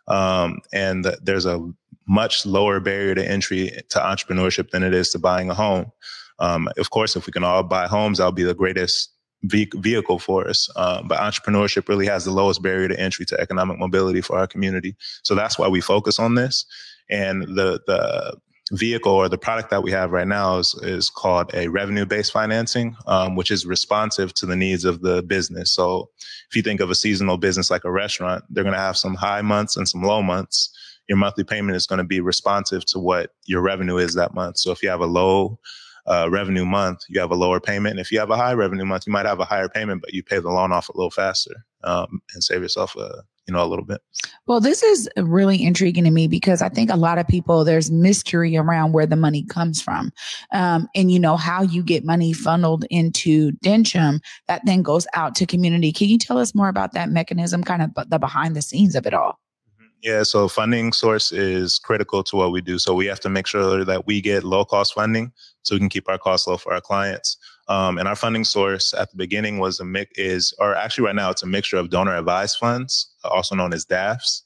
Um, 0.09 0.61
and 0.73 1.05
the, 1.05 1.19
there's 1.23 1.47
a 1.47 1.67
much 2.07 2.47
lower 2.47 2.79
barrier 2.79 3.15
to 3.15 3.29
entry 3.29 3.71
to 3.89 3.99
entrepreneurship 3.99 4.71
than 4.71 4.83
it 4.83 4.95
is 4.95 5.11
to 5.11 5.19
buying 5.19 5.51
a 5.51 5.55
home. 5.55 5.91
Um, 6.39 6.69
of 6.79 6.91
course, 6.91 7.17
if 7.17 7.27
we 7.27 7.33
can 7.33 7.43
all 7.43 7.63
buy 7.63 7.87
homes, 7.87 8.19
that'll 8.19 8.33
be 8.33 8.45
the 8.45 8.55
greatest 8.55 9.11
vehicle 9.43 10.19
for 10.19 10.49
us. 10.49 10.69
Um, 10.77 11.09
but 11.09 11.19
entrepreneurship 11.19 11.89
really 11.89 12.07
has 12.07 12.25
the 12.25 12.31
lowest 12.31 12.63
barrier 12.63 12.89
to 12.89 13.01
entry 13.01 13.25
to 13.27 13.41
economic 13.41 13.79
mobility 13.79 14.21
for 14.21 14.39
our 14.39 14.47
community. 14.47 14.97
So 15.23 15.35
that's 15.35 15.59
why 15.59 15.69
we 15.69 15.81
focus 15.81 16.19
on 16.19 16.35
this. 16.35 16.67
And 17.11 17.43
the 17.43 17.81
the 17.87 18.37
vehicle 18.73 19.13
or 19.13 19.29
the 19.29 19.39
product 19.39 19.71
that 19.71 19.83
we 19.83 19.93
have 19.93 20.11
right 20.11 20.27
now 20.27 20.59
is, 20.59 20.75
is 20.83 21.09
called 21.09 21.51
a 21.55 21.69
revenue 21.69 22.05
based 22.05 22.33
financing, 22.33 22.97
um, 23.07 23.37
which 23.37 23.51
is 23.51 23.65
responsive 23.65 24.35
to 24.35 24.47
the 24.47 24.57
needs 24.57 24.85
of 24.85 25.03
the 25.03 25.23
business. 25.23 25.73
So 25.73 26.11
if 26.51 26.57
you 26.57 26.63
think 26.63 26.81
of 26.81 26.91
a 26.91 26.95
seasonal 26.95 27.37
business 27.37 27.71
like 27.71 27.85
a 27.85 27.91
restaurant, 27.91 28.45
they're 28.51 28.65
going 28.65 28.75
to 28.75 28.81
have 28.81 28.97
some 28.97 29.15
high 29.15 29.43
months 29.43 29.77
and 29.77 29.89
some 29.89 30.03
low 30.03 30.23
months. 30.23 30.71
Your 31.09 31.19
monthly 31.19 31.45
payment 31.45 31.77
is 31.77 31.87
going 31.87 31.99
to 31.99 32.05
be 32.05 32.21
responsive 32.21 32.85
to 32.87 32.99
what 32.99 33.31
your 33.45 33.63
revenue 33.63 33.99
is 33.99 34.15
that 34.15 34.35
month. 34.35 34.59
So 34.59 34.73
if 34.73 34.83
you 34.83 34.89
have 34.89 35.01
a 35.01 35.07
low 35.07 35.61
uh, 36.07 36.29
revenue 36.31 36.65
month, 36.65 37.01
you 37.09 37.21
have 37.21 37.31
a 37.31 37.37
lower 37.37 37.61
payment. 37.61 37.93
And 37.93 38.01
if 38.01 38.11
you 38.11 38.19
have 38.19 38.31
a 38.31 38.37
high 38.37 38.55
revenue 38.55 38.85
month, 38.85 39.07
you 39.07 39.13
might 39.13 39.27
have 39.27 39.39
a 39.39 39.45
higher 39.45 39.69
payment, 39.69 40.03
but 40.03 40.13
you 40.13 40.25
pay 40.25 40.41
the 40.41 40.51
loan 40.51 40.73
off 40.73 40.89
a 40.89 40.97
little 40.97 41.11
faster 41.11 41.55
um, 41.85 42.21
and 42.35 42.43
save 42.43 42.63
yourself 42.63 42.97
a 42.97 43.23
you 43.47 43.55
know, 43.55 43.65
a 43.65 43.67
little 43.67 43.85
bit. 43.85 44.01
Well, 44.47 44.61
this 44.61 44.83
is 44.83 45.09
really 45.17 45.63
intriguing 45.63 46.05
to 46.05 46.11
me 46.11 46.29
because 46.29 46.63
I 46.63 46.69
think 46.69 46.91
a 46.91 46.97
lot 46.97 47.19
of 47.19 47.29
people, 47.29 47.65
there's 47.65 47.91
mystery 47.91 48.57
around 48.57 48.93
where 48.93 49.07
the 49.07 49.17
money 49.17 49.45
comes 49.45 49.81
from. 49.81 50.13
Um, 50.53 50.89
and, 50.95 51.11
you 51.11 51.19
know, 51.19 51.37
how 51.37 51.63
you 51.63 51.83
get 51.83 52.05
money 52.05 52.33
funneled 52.33 52.85
into 52.91 53.53
Dencham 53.65 54.21
that 54.49 54.63
then 54.65 54.83
goes 54.83 55.07
out 55.15 55.35
to 55.37 55.47
community. 55.47 55.93
Can 55.93 56.09
you 56.09 56.19
tell 56.19 56.39
us 56.39 56.55
more 56.55 56.69
about 56.69 56.93
that 56.93 57.09
mechanism, 57.09 57.63
kind 57.63 57.83
of 57.83 58.09
the 58.09 58.19
behind 58.19 58.57
the 58.57 58.63
scenes 58.63 58.95
of 58.95 59.07
it 59.07 59.15
all? 59.15 59.39
Mm-hmm. 59.75 59.87
Yeah, 60.03 60.23
so 60.23 60.49
funding 60.49 60.93
source 60.93 61.33
is 61.33 61.79
critical 61.79 62.23
to 62.25 62.37
what 62.37 62.53
we 62.53 62.61
do. 62.61 62.79
So 62.79 62.95
we 62.95 63.07
have 63.07 63.21
to 63.21 63.29
make 63.29 63.47
sure 63.47 63.85
that 63.85 64.07
we 64.07 64.21
get 64.21 64.45
low 64.45 64.65
cost 64.65 64.95
funding 64.95 65.33
so 65.63 65.75
we 65.75 65.81
can 65.81 65.89
keep 65.89 66.09
our 66.09 66.19
costs 66.19 66.47
low 66.47 66.57
for 66.57 66.73
our 66.73 66.81
clients. 66.81 67.37
Um, 67.69 67.99
and 67.99 68.07
our 68.07 68.15
funding 68.15 68.45
source 68.45 68.95
at 68.95 69.11
the 69.11 69.17
beginning 69.17 69.59
was 69.59 69.81
a 69.81 69.85
mix 69.85 70.13
is, 70.17 70.55
or 70.59 70.75
actually 70.75 71.07
right 71.07 71.15
now 71.17 71.31
it's 71.31 71.43
a 71.43 71.47
mixture 71.47 71.77
of 71.77 71.91
donor 71.91 72.17
advised 72.17 72.59
funds, 72.59 73.13
also 73.25 73.55
known 73.55 73.73
as 73.73 73.85
DAFs, 73.85 74.43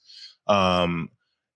um, 0.46 1.10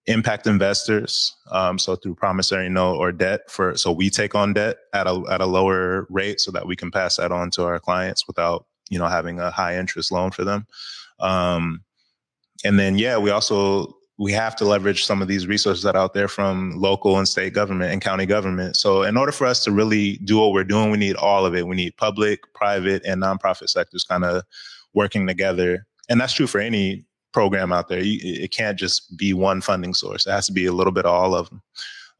impact 0.06 0.46
investors. 0.46 1.34
Um, 1.50 1.78
so 1.78 1.96
through 1.96 2.16
promissory 2.16 2.68
note 2.68 2.96
or 2.96 3.12
debt 3.12 3.50
for, 3.50 3.76
so 3.76 3.90
we 3.90 4.10
take 4.10 4.34
on 4.34 4.52
debt 4.52 4.76
at 4.92 5.06
a, 5.06 5.22
at 5.30 5.40
a 5.40 5.46
lower 5.46 6.06
rate 6.10 6.40
so 6.40 6.50
that 6.50 6.66
we 6.66 6.76
can 6.76 6.90
pass 6.90 7.16
that 7.16 7.32
on 7.32 7.50
to 7.52 7.64
our 7.64 7.80
clients 7.80 8.26
without, 8.26 8.66
you 8.90 8.98
know, 8.98 9.06
having 9.06 9.40
a 9.40 9.50
high 9.50 9.78
interest 9.78 10.12
loan 10.12 10.30
for 10.30 10.44
them. 10.44 10.66
Um, 11.20 11.82
and 12.62 12.78
then, 12.78 12.98
yeah, 12.98 13.16
we 13.16 13.30
also 13.30 13.96
we 14.16 14.32
have 14.32 14.54
to 14.56 14.64
leverage 14.64 15.04
some 15.04 15.20
of 15.20 15.28
these 15.28 15.46
resources 15.46 15.82
that 15.82 15.96
are 15.96 16.02
out 16.02 16.14
there 16.14 16.28
from 16.28 16.72
local 16.76 17.18
and 17.18 17.28
state 17.28 17.52
government 17.52 17.92
and 17.92 18.00
county 18.00 18.26
government. 18.26 18.76
So 18.76 19.02
in 19.02 19.16
order 19.16 19.32
for 19.32 19.46
us 19.46 19.64
to 19.64 19.72
really 19.72 20.18
do 20.18 20.38
what 20.38 20.52
we're 20.52 20.64
doing, 20.64 20.90
we 20.90 20.98
need 20.98 21.16
all 21.16 21.44
of 21.44 21.54
it. 21.54 21.66
We 21.66 21.74
need 21.74 21.96
public, 21.96 22.40
private, 22.54 23.04
and 23.04 23.22
nonprofit 23.22 23.68
sectors 23.68 24.04
kind 24.04 24.24
of 24.24 24.44
working 24.92 25.26
together. 25.26 25.86
And 26.08 26.20
that's 26.20 26.32
true 26.32 26.46
for 26.46 26.60
any 26.60 27.04
program 27.32 27.72
out 27.72 27.88
there. 27.88 28.00
it 28.02 28.52
can't 28.52 28.78
just 28.78 29.16
be 29.16 29.34
one 29.34 29.60
funding 29.60 29.94
source. 29.94 30.26
It 30.26 30.30
has 30.30 30.46
to 30.46 30.52
be 30.52 30.66
a 30.66 30.72
little 30.72 30.92
bit 30.92 31.06
of 31.06 31.12
all 31.12 31.34
of 31.34 31.50
them. 31.50 31.60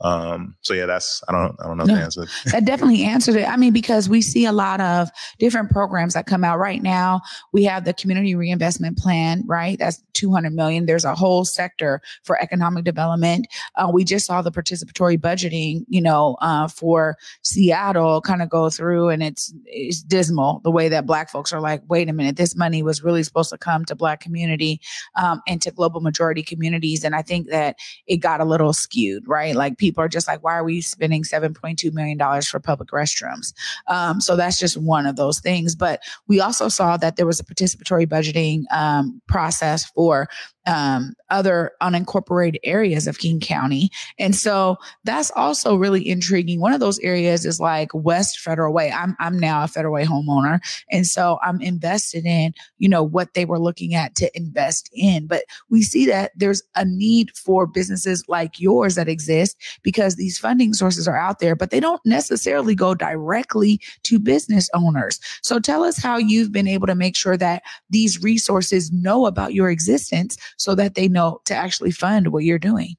Um, 0.04 0.54
so 0.60 0.74
yeah, 0.74 0.84
that's 0.84 1.24
I 1.28 1.32
don't 1.32 1.56
I 1.60 1.66
don't 1.66 1.78
know 1.78 1.84
no, 1.84 1.96
the 1.96 2.02
answer. 2.02 2.26
that 2.52 2.66
definitely 2.66 3.04
answered 3.04 3.36
it. 3.36 3.48
I 3.48 3.56
mean, 3.56 3.72
because 3.72 4.06
we 4.06 4.20
see 4.20 4.44
a 4.44 4.52
lot 4.52 4.80
of 4.82 5.08
different 5.38 5.70
programs 5.70 6.12
that 6.12 6.26
come 6.26 6.44
out 6.44 6.58
right 6.58 6.82
now. 6.82 7.22
We 7.52 7.64
have 7.64 7.86
the 7.86 7.94
community 7.94 8.34
reinvestment 8.34 8.98
plan, 8.98 9.42
right? 9.46 9.78
That's 9.78 10.02
200 10.12 10.52
million. 10.52 10.84
There's 10.84 11.06
a 11.06 11.14
whole 11.14 11.46
sector 11.46 12.02
for 12.22 12.40
economic 12.40 12.84
development. 12.84 13.46
Uh, 13.76 13.90
we 13.92 14.04
just 14.04 14.26
saw 14.26 14.42
the 14.42 14.52
participatory 14.52 15.18
budgeting, 15.18 15.86
you 15.88 16.02
know, 16.02 16.36
uh, 16.42 16.68
for 16.68 17.16
Seattle 17.42 18.20
kind 18.20 18.42
of 18.42 18.50
go 18.50 18.68
through 18.68 19.08
and 19.08 19.22
it's 19.22 19.54
it's 19.64 20.02
dismal 20.02 20.60
the 20.64 20.70
way 20.70 20.90
that 20.90 21.06
black 21.06 21.30
folks 21.30 21.50
are 21.50 21.60
like, 21.60 21.82
wait 21.88 22.10
a 22.10 22.12
minute, 22.12 22.36
this 22.36 22.54
money 22.54 22.82
was 22.82 23.02
really 23.02 23.22
supposed 23.22 23.50
to 23.50 23.58
come 23.58 23.86
to 23.86 23.94
black 23.94 24.20
community 24.20 24.82
um, 25.16 25.40
and 25.48 25.62
to 25.62 25.70
global 25.70 26.02
majority 26.02 26.42
communities. 26.42 27.04
And 27.04 27.14
I 27.14 27.22
think 27.22 27.48
that 27.48 27.76
it 28.06 28.18
got 28.18 28.42
a 28.42 28.44
little 28.44 28.74
skewed, 28.74 29.26
right? 29.26 29.54
Like 29.54 29.78
people 29.78 29.93
are 29.98 30.08
just 30.08 30.28
like, 30.28 30.42
why 30.42 30.54
are 30.54 30.64
we 30.64 30.80
spending 30.80 31.22
$7.2 31.22 31.92
million 31.92 32.42
for 32.42 32.60
public 32.60 32.90
restrooms? 32.90 33.52
Um, 33.86 34.20
so 34.20 34.36
that's 34.36 34.58
just 34.58 34.76
one 34.76 35.06
of 35.06 35.16
those 35.16 35.40
things. 35.40 35.74
But 35.74 36.00
we 36.26 36.40
also 36.40 36.68
saw 36.68 36.96
that 36.96 37.16
there 37.16 37.26
was 37.26 37.40
a 37.40 37.44
participatory 37.44 38.06
budgeting 38.06 38.64
um, 38.72 39.20
process 39.28 39.84
for 39.86 40.28
um, 40.66 41.14
other 41.30 41.72
unincorporated 41.82 42.58
areas 42.64 43.06
of 43.06 43.18
King 43.18 43.40
County. 43.40 43.90
And 44.18 44.34
so 44.34 44.76
that's 45.04 45.30
also 45.32 45.76
really 45.76 46.08
intriguing. 46.08 46.60
One 46.60 46.72
of 46.72 46.80
those 46.80 46.98
areas 47.00 47.44
is 47.44 47.60
like 47.60 47.90
West 47.92 48.38
Federal 48.38 48.72
Way. 48.72 48.90
I'm, 48.90 49.16
I'm 49.18 49.38
now 49.38 49.64
a 49.64 49.68
Federal 49.68 49.94
Way 49.94 50.04
homeowner. 50.04 50.60
And 50.90 51.06
so 51.06 51.38
I'm 51.42 51.60
invested 51.60 52.24
in, 52.24 52.54
you 52.78 52.88
know, 52.88 53.02
what 53.02 53.34
they 53.34 53.44
were 53.44 53.58
looking 53.58 53.94
at 53.94 54.14
to 54.16 54.36
invest 54.36 54.88
in. 54.92 55.26
But 55.26 55.44
we 55.68 55.82
see 55.82 56.06
that 56.06 56.32
there's 56.36 56.62
a 56.76 56.84
need 56.84 57.30
for 57.36 57.66
businesses 57.66 58.24
like 58.28 58.60
yours 58.60 58.94
that 58.94 59.08
exist 59.08 59.56
because 59.82 60.16
these 60.16 60.38
funding 60.38 60.72
sources 60.72 61.08
are 61.08 61.18
out 61.18 61.40
there, 61.40 61.56
but 61.56 61.70
they 61.70 61.80
don't 61.80 62.04
necessarily 62.04 62.74
go 62.74 62.94
directly 62.94 63.80
to 64.04 64.18
business 64.18 64.70
owners. 64.74 65.18
So 65.42 65.58
tell 65.58 65.84
us 65.84 65.98
how 65.98 66.16
you've 66.16 66.52
been 66.52 66.68
able 66.68 66.86
to 66.86 66.94
make 66.94 67.16
sure 67.16 67.36
that 67.36 67.62
these 67.90 68.22
resources 68.22 68.92
know 68.92 69.26
about 69.26 69.54
your 69.54 69.70
existence 69.70 70.36
so 70.56 70.74
that 70.74 70.94
they 70.94 71.08
know 71.08 71.40
to 71.44 71.54
actually 71.54 71.90
fund 71.90 72.28
what 72.28 72.44
you're 72.44 72.58
doing? 72.58 72.96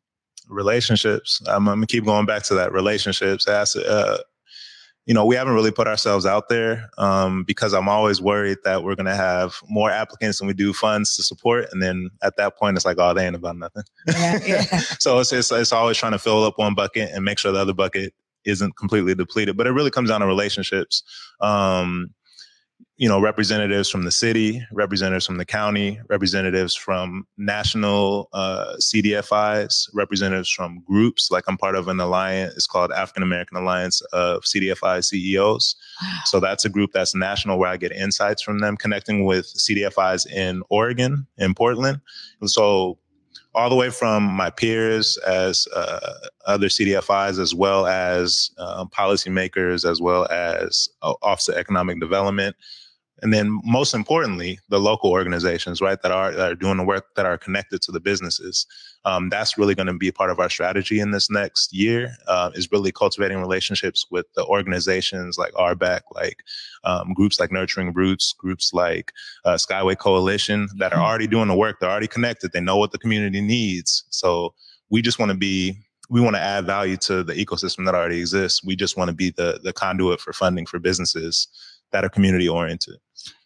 Relationships. 0.48 1.42
I'm, 1.48 1.68
I'm 1.68 1.78
gonna 1.78 1.88
keep 1.88 2.06
going 2.06 2.26
back 2.26 2.44
to 2.44 2.56
that. 2.56 2.72
Relationships. 2.72 3.48
As 3.48 3.76
uh, 3.76 4.20
you 5.06 5.14
know, 5.14 5.26
we 5.26 5.36
haven't 5.36 5.54
really 5.54 5.72
put 5.72 5.88
ourselves 5.88 6.26
out 6.26 6.50
there 6.50 6.90
um, 6.98 7.44
because 7.44 7.74
I'm 7.74 7.88
always 7.88 8.22
worried 8.22 8.58
that 8.64 8.84
we're 8.84 8.96
going 8.96 9.06
to 9.06 9.16
have 9.16 9.56
more 9.70 9.92
applicants 9.92 10.40
than 10.40 10.48
we 10.48 10.54
do 10.54 10.74
funds 10.74 11.16
to 11.16 11.24
support. 11.24 11.68
And 11.72 11.82
then 11.82 12.10
at 12.24 12.38
that 12.38 12.58
point, 12.58 12.76
it's 12.76 12.86
like, 12.86 12.98
oh, 13.00 13.14
they 13.14 13.26
ain't 13.26 13.36
about 13.36 13.58
nothing. 13.58 13.84
Yeah, 14.08 14.40
yeah. 14.46 14.62
so 15.00 15.20
it's, 15.20 15.32
it's, 15.32 15.52
it's 15.52 15.72
always 15.72 15.98
trying 15.98 16.14
to 16.14 16.20
fill 16.20 16.44
up 16.44 16.58
one 16.58 16.74
bucket 16.74 17.12
and 17.14 17.24
make 17.24 17.38
sure 17.38 17.52
the 17.52 17.60
other 17.60 17.74
bucket 17.74 18.14
isn't 18.46 18.78
completely 18.78 19.14
depleted. 19.14 19.56
But 19.56 19.68
it 19.68 19.72
really 19.72 19.92
comes 19.92 20.10
down 20.10 20.22
to 20.22 20.28
relationships. 20.28 21.04
Um, 21.40 22.10
you 22.98 23.10
know, 23.10 23.20
representatives 23.20 23.90
from 23.90 24.04
the 24.06 24.12
city, 24.12 24.66
representatives 24.72 25.26
from 25.26 25.38
the 25.38 25.46
county, 25.46 26.00
representatives 26.08 26.74
from 26.74 27.28
national 27.38 28.30
uh, 28.32 28.76
CDFIs, 28.80 29.90
representatives 29.94 30.50
from 30.50 30.82
groups. 30.88 31.30
Like 31.30 31.44
I'm 31.48 31.58
part 31.58 31.76
of 31.76 31.90
an 31.90 32.00
alliance. 32.00 32.54
It's 32.56 32.68
called 32.68 32.94
African 32.94 33.22
American 33.22 33.58
Alliance 33.58 34.00
of 34.14 34.44
CDFI 34.44 35.04
CEOs. 35.04 35.76
Wow. 36.02 36.20
So 36.26 36.40
that's 36.40 36.64
a 36.64 36.70
group 36.70 36.92
that's 36.94 37.14
national 37.14 37.60
where 37.60 37.70
I 37.70 37.76
get 37.76 37.92
insights 37.92 38.42
from 38.42 38.60
them, 38.60 38.78
connecting 38.78 39.26
with 39.26 39.46
CDFIs 39.46 40.26
in 40.32 40.64
Oregon, 40.70 41.28
in 41.38 41.54
Portland. 41.54 42.00
And 42.40 42.50
so 42.50 42.98
all 43.54 43.70
the 43.70 43.76
way 43.76 43.90
from 43.90 44.24
my 44.24 44.50
peers 44.50 45.18
as 45.26 45.68
uh, 45.76 46.14
other 46.46 46.68
CDFIs, 46.68 47.40
as 47.40 47.56
well 47.56 47.88
as 47.88 48.52
uh, 48.58 48.86
policymakers, 48.86 49.90
as 49.90 50.02
well 50.02 50.28
as 50.30 50.90
uh, 51.02 51.14
Office 51.22 51.50
of 51.50 51.56
Economic 51.56 52.00
Development, 52.00 52.56
and 53.22 53.34
then 53.34 53.60
most 53.64 53.94
importantly 53.94 54.60
the 54.70 54.80
local 54.80 55.12
organizations 55.12 55.82
right 55.82 56.02
that 56.02 56.12
are 56.12 56.32
that 56.32 56.52
are 56.52 56.56
doing 56.56 56.78
the 56.78 56.84
work 56.84 57.16
that 57.16 57.26
are 57.26 57.38
connected 57.38 57.82
to 57.82 57.92
the 57.92 58.00
businesses 58.00 58.66
um, 59.06 59.30
that's 59.30 59.58
really 59.58 59.76
going 59.76 59.88
to 59.88 59.94
be 59.94 60.12
part 60.12 60.32
of 60.32 60.40
our 60.40 60.50
strategy 60.50 61.00
in 61.00 61.12
this 61.12 61.30
next 61.30 61.72
year 61.72 62.18
uh, 62.28 62.50
is 62.56 62.72
really 62.72 62.92
cultivating 62.92 63.38
relationships 63.38 64.06
with 64.10 64.26
the 64.34 64.44
organizations 64.46 65.38
like 65.38 65.54
RBAC, 65.54 66.02
like 66.12 66.44
um, 66.84 67.14
groups 67.14 67.40
like 67.40 67.52
Nurturing 67.52 67.94
Roots, 67.94 68.34
groups 68.34 68.74
like 68.74 69.14
uh, 69.46 69.54
Skyway 69.54 69.96
Coalition 69.98 70.68
that 70.78 70.92
are 70.92 70.96
mm-hmm. 70.96 71.06
already 71.06 71.28
doing 71.28 71.48
the 71.48 71.56
work. 71.56 71.80
They're 71.80 71.90
already 71.90 72.08
connected. 72.08 72.52
They 72.52 72.62
know 72.62 72.78
what 72.78 72.92
the 72.92 72.98
community 72.98 73.42
needs. 73.42 74.06
So 74.10 74.56
we 74.90 75.04
just 75.04 75.20
want 75.20 75.32
to 75.32 75.38
be 75.38 75.78
we 76.10 76.22
want 76.22 76.36
to 76.36 76.42
add 76.42 76.68
value 76.68 76.98
to 76.98 77.24
the 77.24 77.34
ecosystem 77.34 77.86
that 77.86 77.96
already 77.96 78.20
exists. 78.20 78.64
We 78.64 78.76
just 78.76 78.98
want 78.98 79.10
to 79.10 79.16
be 79.16 79.30
the 79.30 79.60
the 79.64 79.74
conduit 79.74 80.20
for 80.20 80.34
funding 80.34 80.66
for 80.66 80.80
businesses 80.80 81.48
that 81.96 82.04
are 82.04 82.10
community 82.10 82.50
oriented. 82.50 82.96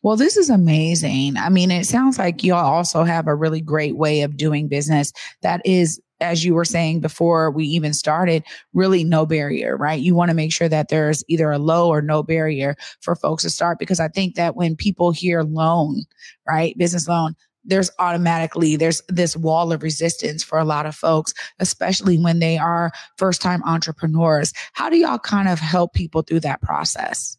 Well, 0.02 0.16
this 0.16 0.36
is 0.36 0.50
amazing. 0.50 1.38
I 1.38 1.50
mean, 1.50 1.70
it 1.70 1.86
sounds 1.86 2.18
like 2.18 2.44
y'all 2.44 2.66
also 2.66 3.04
have 3.04 3.28
a 3.28 3.36
really 3.36 3.62
great 3.62 3.96
way 3.96 4.22
of 4.22 4.38
doing 4.38 4.68
business 4.68 5.14
that 5.44 5.62
is 5.66 6.02
as 6.20 6.44
you 6.44 6.56
were 6.56 6.66
saying 6.66 7.00
before 7.00 7.52
we 7.52 7.64
even 7.66 7.94
started, 7.94 8.44
really 8.74 9.04
no 9.04 9.26
barrier, 9.26 9.78
right? 9.78 10.02
You 10.02 10.16
want 10.16 10.30
to 10.30 10.36
make 10.36 10.52
sure 10.52 10.68
that 10.68 10.90
there's 10.90 11.24
either 11.28 11.52
a 11.52 11.60
low 11.60 11.90
or 11.90 12.02
no 12.02 12.24
barrier 12.24 12.76
for 13.02 13.16
folks 13.16 13.44
to 13.44 13.52
start 13.52 13.78
because 13.78 14.00
I 14.00 14.08
think 14.08 14.34
that 14.34 14.56
when 14.56 14.76
people 14.76 15.12
hear 15.12 15.44
loan, 15.44 16.04
right, 16.48 16.76
business 16.78 17.08
loan, 17.08 17.36
there's 17.64 17.92
automatically 18.00 18.76
there's 18.76 19.02
this 19.10 19.38
wall 19.38 19.72
of 19.72 19.84
resistance 19.84 20.44
for 20.44 20.58
a 20.58 20.66
lot 20.66 20.86
of 20.86 20.96
folks 20.96 21.34
especially 21.60 22.18
when 22.18 22.40
they 22.40 22.58
are 22.58 22.90
first 23.18 23.42
time 23.42 23.62
entrepreneurs 23.64 24.54
how 24.74 24.90
do 24.90 24.96
y'all 24.96 25.20
kind 25.20 25.50
of 25.50 25.60
help 25.60 25.94
people 25.94 26.22
through 26.22 26.40
that 26.40 26.62
process 26.62 27.38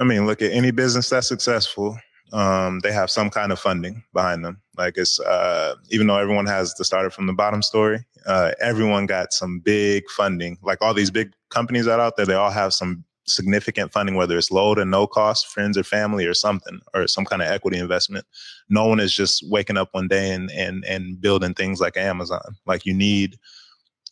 I 0.00 0.04
mean, 0.04 0.26
look 0.26 0.42
at 0.42 0.52
any 0.52 0.70
business 0.70 1.08
that's 1.08 1.28
successful. 1.28 1.98
Um, 2.32 2.80
they 2.80 2.92
have 2.92 3.10
some 3.10 3.30
kind 3.30 3.52
of 3.52 3.58
funding 3.58 4.04
behind 4.12 4.44
them. 4.44 4.60
Like 4.76 4.94
it's 4.96 5.18
uh, 5.20 5.74
even 5.90 6.06
though 6.06 6.18
everyone 6.18 6.46
has 6.46 6.74
the 6.74 6.84
started 6.84 7.12
from 7.12 7.26
the 7.26 7.32
bottom 7.32 7.62
story, 7.62 8.04
uh, 8.26 8.52
everyone 8.60 9.06
got 9.06 9.32
some 9.32 9.60
big 9.60 10.04
funding. 10.10 10.58
Like 10.62 10.78
all 10.82 10.94
these 10.94 11.10
big 11.10 11.32
companies 11.50 11.88
out 11.88 12.16
there, 12.16 12.26
they 12.26 12.34
all 12.34 12.50
have 12.50 12.74
some 12.74 13.04
significant 13.26 13.92
funding, 13.92 14.14
whether 14.14 14.36
it's 14.36 14.50
low 14.50 14.74
to 14.74 14.84
no 14.84 15.06
cost, 15.06 15.48
friends 15.48 15.76
or 15.76 15.84
family 15.84 16.26
or 16.26 16.34
something, 16.34 16.80
or 16.94 17.06
some 17.06 17.24
kind 17.24 17.42
of 17.42 17.48
equity 17.48 17.78
investment. 17.78 18.26
No 18.68 18.86
one 18.86 19.00
is 19.00 19.12
just 19.12 19.44
waking 19.48 19.76
up 19.78 19.88
one 19.92 20.08
day 20.08 20.30
and 20.30 20.50
and 20.50 20.84
and 20.84 21.20
building 21.20 21.54
things 21.54 21.80
like 21.80 21.96
Amazon. 21.96 22.56
Like 22.66 22.84
you 22.84 22.94
need 22.94 23.38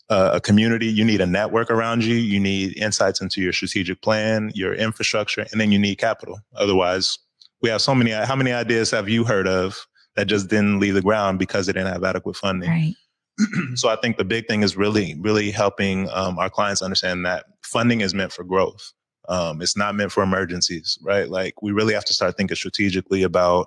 a 0.08 0.40
community, 0.40 0.86
you 0.86 1.04
need 1.04 1.20
a 1.20 1.26
network 1.26 1.70
around 1.70 2.04
you, 2.04 2.14
you 2.14 2.38
need 2.38 2.76
insights 2.76 3.20
into 3.20 3.40
your 3.40 3.52
strategic 3.52 4.02
plan, 4.02 4.52
your 4.54 4.74
infrastructure, 4.74 5.46
and 5.50 5.60
then 5.60 5.72
you 5.72 5.78
need 5.78 5.96
capital. 5.96 6.38
Otherwise, 6.54 7.18
we 7.62 7.68
have 7.68 7.82
so 7.82 7.94
many. 7.94 8.10
How 8.10 8.36
many 8.36 8.52
ideas 8.52 8.90
have 8.92 9.08
you 9.08 9.24
heard 9.24 9.48
of 9.48 9.86
that 10.14 10.26
just 10.26 10.48
didn't 10.48 10.78
leave 10.78 10.94
the 10.94 11.02
ground 11.02 11.38
because 11.38 11.66
they 11.66 11.72
didn't 11.72 11.92
have 11.92 12.04
adequate 12.04 12.36
funding? 12.36 12.70
Right. 12.70 12.94
so 13.74 13.88
I 13.88 13.96
think 13.96 14.16
the 14.16 14.24
big 14.24 14.46
thing 14.46 14.62
is 14.62 14.76
really, 14.76 15.16
really 15.20 15.50
helping 15.50 16.08
um, 16.10 16.38
our 16.38 16.48
clients 16.48 16.82
understand 16.82 17.26
that 17.26 17.44
funding 17.62 18.00
is 18.00 18.14
meant 18.14 18.32
for 18.32 18.44
growth. 18.44 18.92
Um, 19.28 19.60
it's 19.60 19.76
not 19.76 19.94
meant 19.94 20.12
for 20.12 20.22
emergencies, 20.22 20.98
right? 21.02 21.28
Like 21.28 21.60
we 21.60 21.72
really 21.72 21.94
have 21.94 22.04
to 22.04 22.14
start 22.14 22.36
thinking 22.36 22.54
strategically 22.54 23.24
about 23.24 23.66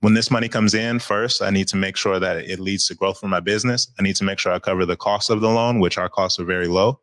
when 0.00 0.14
this 0.14 0.30
money 0.30 0.48
comes 0.48 0.74
in 0.74 1.00
first, 1.00 1.42
I 1.42 1.50
need 1.50 1.68
to 1.68 1.76
make 1.76 1.96
sure 1.96 2.20
that 2.20 2.38
it 2.38 2.60
leads 2.60 2.86
to 2.86 2.94
growth 2.94 3.18
for 3.18 3.28
my 3.28 3.40
business. 3.40 3.92
I 3.98 4.02
need 4.02 4.16
to 4.16 4.24
make 4.24 4.38
sure 4.38 4.52
I 4.52 4.58
cover 4.58 4.86
the 4.86 4.96
cost 4.96 5.28
of 5.28 5.40
the 5.40 5.48
loan, 5.48 5.80
which 5.80 5.98
our 5.98 6.08
costs 6.08 6.38
are 6.38 6.44
very 6.44 6.68
low. 6.68 7.00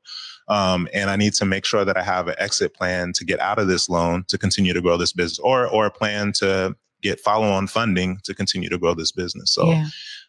Um, 0.48 0.88
and 0.94 1.10
I 1.10 1.16
need 1.16 1.34
to 1.36 1.46
make 1.46 1.66
sure 1.66 1.84
that 1.84 1.98
I 1.98 2.04
have 2.04 2.28
an 2.28 2.36
exit 2.38 2.74
plan 2.74 3.12
to 3.14 3.26
get 3.26 3.40
out 3.40 3.60
of 3.60 3.68
this 3.68 3.90
loan 3.90 4.24
to 4.28 4.38
continue 4.38 4.74
to 4.74 4.82
grow 4.82 4.96
this 4.96 5.12
business 5.12 5.40
or, 5.40 5.68
or 5.68 5.88
a 5.88 5.92
plan 5.92 6.32
to 6.34 6.76
get 7.02 7.20
follow 7.20 7.48
on 7.48 7.68
funding 7.68 8.20
to 8.24 8.34
continue 8.34 8.70
to 8.70 8.78
grow 8.78 8.94
this 8.94 9.12
business. 9.12 9.52
So 9.52 9.70
yeah. 9.70 9.88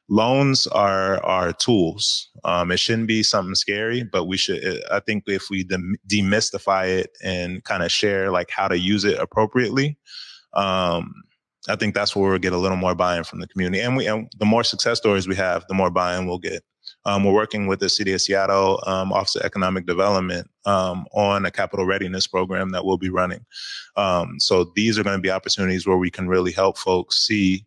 loans 0.08 0.66
are, 0.68 1.22
are 1.24 1.52
tools. 1.52 2.30
Um, 2.44 2.72
it 2.72 2.80
shouldn't 2.80 3.08
be 3.08 3.22
something 3.22 3.54
scary, 3.54 4.04
but 4.04 4.24
we 4.24 4.38
should, 4.38 4.82
I 4.90 5.00
think 5.00 5.24
if 5.26 5.50
we 5.50 5.64
demystify 5.64 6.88
it 6.88 7.10
and 7.22 7.62
kind 7.64 7.82
of 7.82 7.92
share 7.92 8.30
like 8.30 8.50
how 8.50 8.68
to 8.68 8.78
use 8.78 9.04
it 9.04 9.18
appropriately, 9.18 9.98
um, 10.54 11.12
I 11.68 11.76
think 11.76 11.94
that's 11.94 12.14
where 12.14 12.30
we'll 12.30 12.38
get 12.38 12.52
a 12.52 12.58
little 12.58 12.76
more 12.76 12.94
buy-in 12.94 13.24
from 13.24 13.40
the 13.40 13.48
community. 13.48 13.82
And 13.82 13.96
we 13.96 14.06
and 14.06 14.30
the 14.38 14.46
more 14.46 14.64
success 14.64 14.98
stories 14.98 15.26
we 15.26 15.36
have, 15.36 15.66
the 15.68 15.74
more 15.74 15.90
buy-in 15.90 16.26
we'll 16.26 16.38
get. 16.38 16.62
Um, 17.04 17.24
we're 17.24 17.32
working 17.32 17.66
with 17.66 17.80
the 17.80 17.88
City 17.88 18.12
of 18.12 18.20
Seattle 18.20 18.82
um, 18.86 19.12
Office 19.12 19.36
of 19.36 19.42
Economic 19.42 19.86
Development 19.86 20.48
um, 20.64 21.06
on 21.12 21.46
a 21.46 21.50
capital 21.50 21.86
readiness 21.86 22.26
program 22.26 22.70
that 22.70 22.84
we'll 22.84 22.98
be 22.98 23.10
running. 23.10 23.44
Um, 23.96 24.38
so 24.38 24.72
these 24.74 24.98
are 24.98 25.04
going 25.04 25.16
to 25.16 25.22
be 25.22 25.30
opportunities 25.30 25.86
where 25.86 25.96
we 25.96 26.10
can 26.10 26.28
really 26.28 26.52
help 26.52 26.78
folks 26.78 27.24
see 27.24 27.64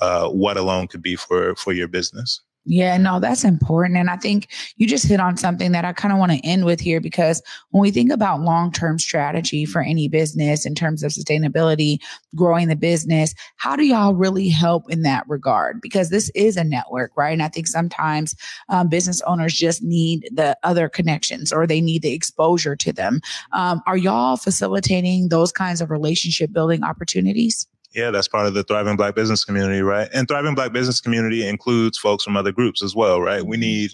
uh, 0.00 0.28
what 0.28 0.56
a 0.56 0.62
loan 0.62 0.86
could 0.86 1.02
be 1.02 1.16
for 1.16 1.54
for 1.56 1.72
your 1.72 1.88
business. 1.88 2.40
Yeah, 2.70 2.98
no, 2.98 3.18
that's 3.18 3.44
important. 3.44 3.96
And 3.96 4.10
I 4.10 4.16
think 4.16 4.48
you 4.76 4.86
just 4.86 5.06
hit 5.06 5.20
on 5.20 5.38
something 5.38 5.72
that 5.72 5.86
I 5.86 5.94
kind 5.94 6.12
of 6.12 6.18
want 6.18 6.32
to 6.32 6.46
end 6.46 6.66
with 6.66 6.80
here 6.80 7.00
because 7.00 7.42
when 7.70 7.80
we 7.80 7.90
think 7.90 8.12
about 8.12 8.42
long 8.42 8.70
term 8.72 8.98
strategy 8.98 9.64
for 9.64 9.80
any 9.80 10.06
business 10.06 10.66
in 10.66 10.74
terms 10.74 11.02
of 11.02 11.10
sustainability, 11.10 11.96
growing 12.36 12.68
the 12.68 12.76
business, 12.76 13.34
how 13.56 13.74
do 13.74 13.84
y'all 13.84 14.12
really 14.14 14.50
help 14.50 14.90
in 14.90 15.00
that 15.02 15.24
regard? 15.28 15.80
Because 15.80 16.10
this 16.10 16.30
is 16.34 16.58
a 16.58 16.64
network, 16.64 17.10
right? 17.16 17.32
And 17.32 17.42
I 17.42 17.48
think 17.48 17.68
sometimes 17.68 18.36
um, 18.68 18.90
business 18.90 19.22
owners 19.22 19.54
just 19.54 19.82
need 19.82 20.28
the 20.30 20.54
other 20.62 20.90
connections 20.90 21.54
or 21.54 21.66
they 21.66 21.80
need 21.80 22.02
the 22.02 22.12
exposure 22.12 22.76
to 22.76 22.92
them. 22.92 23.22
Um, 23.52 23.80
are 23.86 23.96
y'all 23.96 24.36
facilitating 24.36 25.30
those 25.30 25.52
kinds 25.52 25.80
of 25.80 25.90
relationship 25.90 26.52
building 26.52 26.84
opportunities? 26.84 27.66
Yeah, 27.94 28.10
that's 28.10 28.28
part 28.28 28.46
of 28.46 28.54
the 28.54 28.62
thriving 28.64 28.96
black 28.96 29.14
business 29.14 29.44
community, 29.44 29.80
right? 29.80 30.08
And 30.12 30.28
thriving 30.28 30.54
black 30.54 30.72
business 30.72 31.00
community 31.00 31.46
includes 31.46 31.96
folks 31.98 32.22
from 32.22 32.36
other 32.36 32.52
groups 32.52 32.82
as 32.82 32.94
well, 32.94 33.20
right? 33.20 33.44
We 33.44 33.56
mm-hmm. 33.56 33.60
need 33.60 33.90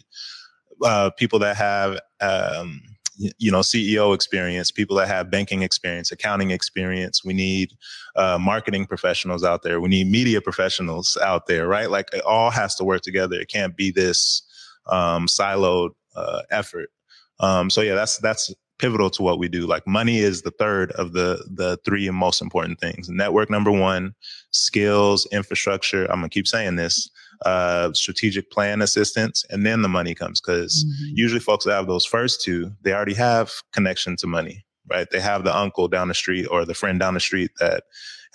uh, 0.83 1.11
people 1.17 1.39
that 1.39 1.57
have, 1.57 2.01
um, 2.21 2.81
you 3.17 3.53
know, 3.53 3.61
CEO 3.61 4.13
experience, 4.13 4.73
people 4.73 4.97
that 4.97 5.07
have 5.07 5.31
banking 5.31 5.63
experience, 5.63 6.11
accounting 6.11 6.51
experience. 6.51 7.25
We 7.25 7.33
need 7.33 7.71
uh, 8.17 8.39
marketing 8.41 8.87
professionals 8.87 9.45
out 9.45 9.63
there. 9.63 9.81
We 9.81 9.89
need 9.89 10.11
media 10.11 10.41
professionals 10.41 11.17
out 11.23 11.47
there, 11.47 11.69
right? 11.69 11.89
Like 11.89 12.09
it 12.13 12.25
all 12.25 12.51
has 12.51 12.75
to 12.77 12.85
work 12.85 13.03
together. 13.03 13.37
It 13.37 13.49
can't 13.49 13.77
be 13.77 13.93
this 13.93 14.43
um, 14.87 15.27
siloed 15.27 15.91
uh, 16.17 16.43
effort. 16.51 16.91
Um, 17.39 17.71
so 17.71 17.81
yeah, 17.81 17.95
that's 17.95 18.19
that's 18.19 18.53
pivotal 18.79 19.11
to 19.11 19.23
what 19.23 19.39
we 19.39 19.49
do. 19.49 19.67
Like 19.67 19.87
money 19.87 20.19
is 20.19 20.43
the 20.43 20.51
third 20.53 20.93
of 20.93 21.13
the 21.13 21.45
the 21.51 21.79
three 21.85 22.11
most 22.11 22.43
important 22.43 22.81
things. 22.81 23.09
Network 23.09 23.51
number 23.51 23.71
one, 23.71 24.15
skills, 24.51 25.27
infrastructure. 25.33 26.05
I'm 26.07 26.19
gonna 26.19 26.29
keep 26.29 26.47
saying 26.47 26.77
this. 26.77 27.11
uh, 27.45 27.93
strategic 27.93 28.51
plan 28.51 28.83
assistance, 28.83 29.45
and 29.51 29.67
then 29.67 29.83
the 29.83 29.89
money 29.89 30.15
comes. 30.15 30.41
Because 30.41 30.85
mm-hmm. 30.85 31.17
usually 31.17 31.41
folks 31.41 31.65
that 31.65 31.73
have 31.73 31.87
those 31.87 32.07
first 32.07 32.43
two, 32.43 32.73
they 32.83 32.93
already 32.93 33.15
have 33.15 33.53
connection 33.73 34.17
to 34.17 34.27
money, 34.27 34.65
right? 34.91 35.09
They 35.11 35.21
have 35.21 35.45
the 35.45 35.57
uncle 35.57 35.89
down 35.89 36.09
the 36.09 36.15
street 36.15 36.47
or 36.47 36.65
the 36.65 36.75
friend 36.75 36.99
down 36.99 37.15
the 37.15 37.21
street 37.21 37.51
that 37.61 37.85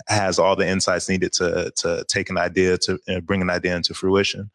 has 0.07 0.39
all 0.39 0.55
the 0.55 0.67
insights 0.67 1.09
needed 1.09 1.33
to 1.33 1.71
to 1.77 2.05
take 2.07 2.29
an 2.29 2.37
idea 2.37 2.77
to 2.79 2.99
uh, 3.07 3.19
bring 3.21 3.41
an 3.41 3.49
idea 3.49 3.75
into 3.75 3.93
fruition. 3.93 4.49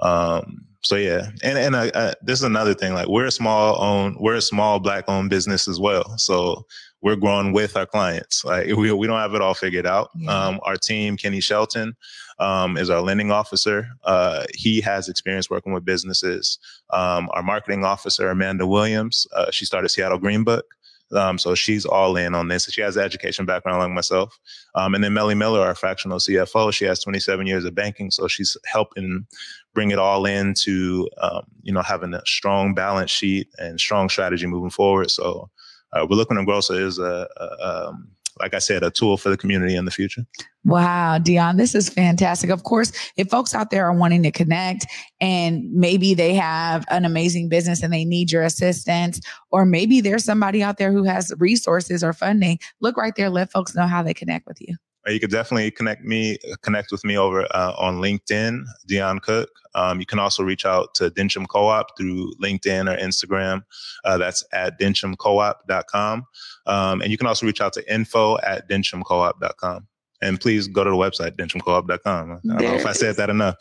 Um, 0.00 0.64
so 0.82 0.96
yeah, 0.96 1.30
and 1.42 1.58
and 1.58 1.74
uh, 1.74 1.90
uh, 1.94 2.12
this 2.22 2.38
is 2.38 2.44
another 2.44 2.74
thing. 2.74 2.94
Like 2.94 3.08
we're 3.08 3.26
a 3.26 3.30
small 3.30 3.80
owned, 3.82 4.16
we're 4.20 4.36
a 4.36 4.42
small 4.42 4.78
black 4.78 5.04
owned 5.08 5.30
business 5.30 5.66
as 5.66 5.80
well. 5.80 6.16
So 6.18 6.66
we're 7.00 7.16
growing 7.16 7.52
with 7.52 7.76
our 7.76 7.86
clients. 7.86 8.44
Like 8.44 8.66
we 8.66 8.92
we 8.92 9.06
don't 9.06 9.18
have 9.18 9.34
it 9.34 9.42
all 9.42 9.54
figured 9.54 9.86
out. 9.86 10.10
Yeah. 10.16 10.30
Um, 10.30 10.60
our 10.62 10.76
team, 10.76 11.16
Kenny 11.16 11.40
Shelton, 11.40 11.96
um, 12.38 12.76
is 12.76 12.90
our 12.90 13.00
lending 13.00 13.30
officer. 13.30 13.88
Uh, 14.04 14.44
he 14.54 14.80
has 14.80 15.08
experience 15.08 15.50
working 15.50 15.72
with 15.72 15.84
businesses. 15.84 16.58
Um, 16.90 17.28
our 17.32 17.42
marketing 17.42 17.84
officer, 17.84 18.28
Amanda 18.30 18.66
Williams, 18.66 19.26
uh, 19.34 19.50
she 19.50 19.64
started 19.64 19.88
Seattle 19.88 20.18
Green 20.18 20.44
Book. 20.44 20.64
Um, 21.12 21.38
so 21.38 21.54
she's 21.54 21.84
all 21.84 22.16
in 22.16 22.34
on 22.34 22.48
this. 22.48 22.70
She 22.70 22.80
has 22.80 22.96
an 22.96 23.04
education 23.04 23.46
background 23.46 23.78
like 23.78 23.90
myself. 23.90 24.38
Um, 24.74 24.94
and 24.94 25.02
then 25.02 25.14
Melly 25.14 25.34
Miller, 25.34 25.60
our 25.60 25.74
fractional 25.74 26.18
CFO, 26.18 26.72
she 26.72 26.84
has 26.84 27.02
27 27.02 27.46
years 27.46 27.64
of 27.64 27.74
banking. 27.74 28.10
So 28.10 28.28
she's 28.28 28.56
helping 28.66 29.26
bring 29.74 29.90
it 29.90 29.98
all 29.98 30.26
into, 30.26 31.08
um, 31.20 31.44
you 31.62 31.72
know, 31.72 31.82
having 31.82 32.14
a 32.14 32.22
strong 32.26 32.74
balance 32.74 33.10
sheet 33.10 33.48
and 33.58 33.80
strong 33.80 34.08
strategy 34.08 34.46
moving 34.46 34.70
forward. 34.70 35.10
So 35.10 35.50
uh, 35.92 36.06
we're 36.08 36.16
looking 36.16 36.36
to 36.36 36.44
grow. 36.44 36.60
So 36.60 36.74
is 36.74 36.98
a, 36.98 37.28
a 37.36 37.88
um, 37.88 38.08
like 38.40 38.54
I 38.54 38.58
said, 38.58 38.82
a 38.82 38.90
tool 38.90 39.16
for 39.16 39.30
the 39.30 39.36
community 39.36 39.74
in 39.74 39.84
the 39.84 39.90
future. 39.90 40.22
Wow, 40.64 41.18
Dion, 41.18 41.56
this 41.56 41.74
is 41.74 41.88
fantastic. 41.88 42.50
Of 42.50 42.64
course, 42.64 42.92
if 43.16 43.28
folks 43.28 43.54
out 43.54 43.70
there 43.70 43.86
are 43.86 43.96
wanting 43.96 44.22
to 44.24 44.30
connect 44.30 44.86
and 45.20 45.62
maybe 45.72 46.14
they 46.14 46.34
have 46.34 46.84
an 46.90 47.04
amazing 47.04 47.48
business 47.48 47.82
and 47.82 47.92
they 47.92 48.04
need 48.04 48.30
your 48.30 48.42
assistance, 48.42 49.20
or 49.50 49.64
maybe 49.64 50.00
there's 50.00 50.24
somebody 50.24 50.62
out 50.62 50.78
there 50.78 50.92
who 50.92 51.04
has 51.04 51.32
resources 51.38 52.04
or 52.04 52.12
funding, 52.12 52.58
look 52.80 52.96
right 52.96 53.14
there. 53.16 53.30
Let 53.30 53.50
folks 53.50 53.74
know 53.74 53.86
how 53.86 54.02
they 54.02 54.14
connect 54.14 54.46
with 54.46 54.60
you. 54.60 54.76
You 55.08 55.20
could 55.20 55.30
definitely 55.30 55.70
connect 55.70 56.04
me, 56.04 56.38
connect 56.62 56.92
with 56.92 57.04
me 57.04 57.16
over 57.16 57.44
uh, 57.54 57.74
on 57.78 57.98
LinkedIn, 57.98 58.64
Dion 58.86 59.18
Cook. 59.20 59.48
Um, 59.74 60.00
you 60.00 60.06
can 60.06 60.18
also 60.18 60.42
reach 60.42 60.66
out 60.66 60.94
to 60.94 61.10
Dencham 61.10 61.46
Co-op 61.46 61.96
through 61.96 62.34
LinkedIn 62.42 62.92
or 62.92 62.98
Instagram. 62.98 63.62
Uh, 64.04 64.18
that's 64.18 64.44
at 64.52 64.78
denchamcoop.com. 64.80 66.26
Um, 66.66 67.00
and 67.00 67.10
you 67.10 67.18
can 67.18 67.26
also 67.26 67.46
reach 67.46 67.60
out 67.60 67.72
to 67.74 67.92
info 67.92 68.38
at 68.38 68.68
denchamcoop.com. 68.68 69.86
And 70.20 70.40
please 70.40 70.66
go 70.66 70.82
to 70.82 70.90
the 70.90 70.96
website, 70.96 71.36
denchamcoop.com. 71.36 72.40
I 72.50 72.60
don't 72.60 72.62
know 72.62 72.74
if 72.74 72.86
I 72.86 72.92
said 72.92 73.14
that 73.16 73.30
enough. 73.30 73.54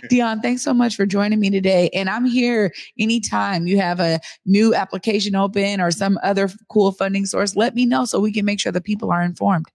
Dion, 0.10 0.40
thanks 0.40 0.62
so 0.62 0.74
much 0.74 0.96
for 0.96 1.06
joining 1.06 1.38
me 1.38 1.50
today. 1.50 1.88
And 1.94 2.10
I'm 2.10 2.24
here 2.24 2.72
anytime 2.98 3.68
you 3.68 3.78
have 3.78 4.00
a 4.00 4.18
new 4.44 4.74
application 4.74 5.36
open 5.36 5.80
or 5.80 5.92
some 5.92 6.18
other 6.24 6.50
cool 6.68 6.90
funding 6.90 7.26
source, 7.26 7.54
let 7.54 7.76
me 7.76 7.86
know 7.86 8.04
so 8.06 8.18
we 8.18 8.32
can 8.32 8.44
make 8.44 8.58
sure 8.58 8.72
the 8.72 8.80
people 8.80 9.12
are 9.12 9.22
informed. 9.22 9.66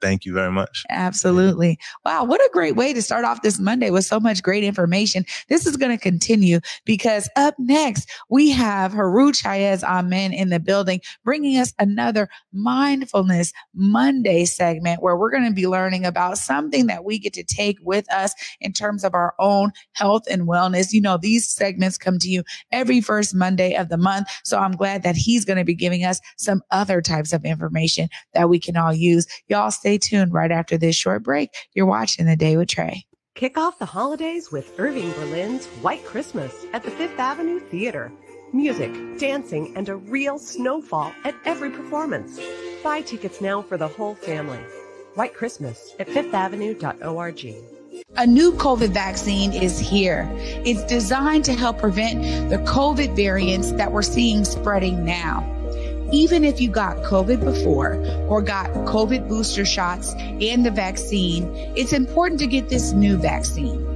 Thank 0.00 0.24
you 0.24 0.32
very 0.32 0.50
much. 0.50 0.84
Absolutely. 0.88 1.78
Wow. 2.04 2.24
What 2.24 2.40
a 2.40 2.50
great 2.52 2.76
way 2.76 2.92
to 2.92 3.02
start 3.02 3.24
off 3.24 3.42
this 3.42 3.58
Monday 3.58 3.90
with 3.90 4.04
so 4.04 4.18
much 4.18 4.42
great 4.42 4.64
information. 4.64 5.24
This 5.48 5.66
is 5.66 5.76
going 5.76 5.96
to 5.96 6.02
continue 6.02 6.60
because 6.84 7.28
up 7.36 7.54
next, 7.58 8.08
we 8.28 8.50
have 8.50 8.92
Heru 8.92 9.32
Chayez 9.32 9.82
Amen 9.82 10.32
in 10.32 10.48
the 10.48 10.60
building, 10.60 11.00
bringing 11.24 11.58
us 11.58 11.72
another 11.78 12.28
mindfulness 12.52 13.52
Monday 13.74 14.44
segment 14.44 15.02
where 15.02 15.16
we're 15.16 15.30
going 15.30 15.46
to 15.46 15.52
be 15.52 15.66
learning 15.66 16.06
about 16.06 16.38
something 16.38 16.86
that 16.86 17.04
we 17.04 17.18
get 17.18 17.34
to 17.34 17.44
take 17.44 17.78
with 17.82 18.10
us 18.12 18.34
in 18.60 18.72
terms 18.72 19.04
of 19.04 19.14
our 19.14 19.34
own 19.38 19.72
health 19.92 20.24
and 20.30 20.48
wellness. 20.48 20.92
You 20.92 21.02
know, 21.02 21.18
these 21.18 21.48
segments 21.48 21.98
come 21.98 22.18
to 22.18 22.28
you 22.28 22.42
every 22.72 23.00
first 23.00 23.34
Monday 23.34 23.74
of 23.74 23.88
the 23.88 23.98
month. 23.98 24.28
So 24.44 24.58
I'm 24.58 24.72
glad 24.72 25.02
that 25.02 25.16
he's 25.16 25.44
going 25.44 25.58
to 25.58 25.64
be 25.64 25.74
giving 25.74 26.04
us 26.04 26.20
some 26.36 26.62
other 26.70 27.02
types 27.02 27.32
of 27.32 27.44
information 27.44 28.08
that 28.34 28.48
we 28.48 28.58
can 28.58 28.76
all 28.76 28.94
use. 28.94 29.26
Y'all 29.48 29.70
stay 29.70 29.89
Stay 29.90 29.98
tuned 29.98 30.32
right 30.32 30.52
after 30.52 30.78
this 30.78 30.94
short 30.94 31.24
break. 31.24 31.50
You're 31.74 31.84
watching 31.84 32.24
The 32.24 32.36
Day 32.36 32.56
with 32.56 32.68
Trae. 32.68 33.02
Kick 33.34 33.58
off 33.58 33.80
the 33.80 33.86
holidays 33.86 34.52
with 34.52 34.78
Irving 34.78 35.10
Berlin's 35.14 35.66
White 35.82 36.04
Christmas 36.04 36.64
at 36.72 36.84
the 36.84 36.92
Fifth 36.92 37.18
Avenue 37.18 37.58
Theater. 37.58 38.12
Music, 38.52 38.92
dancing, 39.18 39.76
and 39.76 39.88
a 39.88 39.96
real 39.96 40.38
snowfall 40.38 41.12
at 41.24 41.34
every 41.44 41.70
performance. 41.70 42.38
Buy 42.84 43.00
tickets 43.00 43.40
now 43.40 43.62
for 43.62 43.76
the 43.76 43.88
whole 43.88 44.14
family. 44.14 44.60
White 45.14 45.34
Christmas 45.34 45.92
at 45.98 46.06
fifthavenue.org. 46.06 47.54
A 48.16 48.26
new 48.28 48.52
COVID 48.52 48.90
vaccine 48.90 49.52
is 49.52 49.80
here. 49.80 50.30
It's 50.64 50.84
designed 50.84 51.44
to 51.46 51.52
help 51.52 51.78
prevent 51.78 52.48
the 52.48 52.58
COVID 52.58 53.16
variants 53.16 53.72
that 53.72 53.90
we're 53.90 54.02
seeing 54.02 54.44
spreading 54.44 55.04
now 55.04 55.59
even 56.12 56.44
if 56.44 56.60
you 56.60 56.68
got 56.68 56.96
COVID 56.98 57.40
before 57.40 57.94
or 58.28 58.42
got 58.42 58.70
COVID 58.86 59.28
booster 59.28 59.64
shots 59.64 60.12
and 60.14 60.64
the 60.64 60.70
vaccine, 60.70 61.46
it's 61.76 61.92
important 61.92 62.40
to 62.40 62.46
get 62.46 62.68
this 62.68 62.92
new 62.92 63.16
vaccine. 63.16 63.86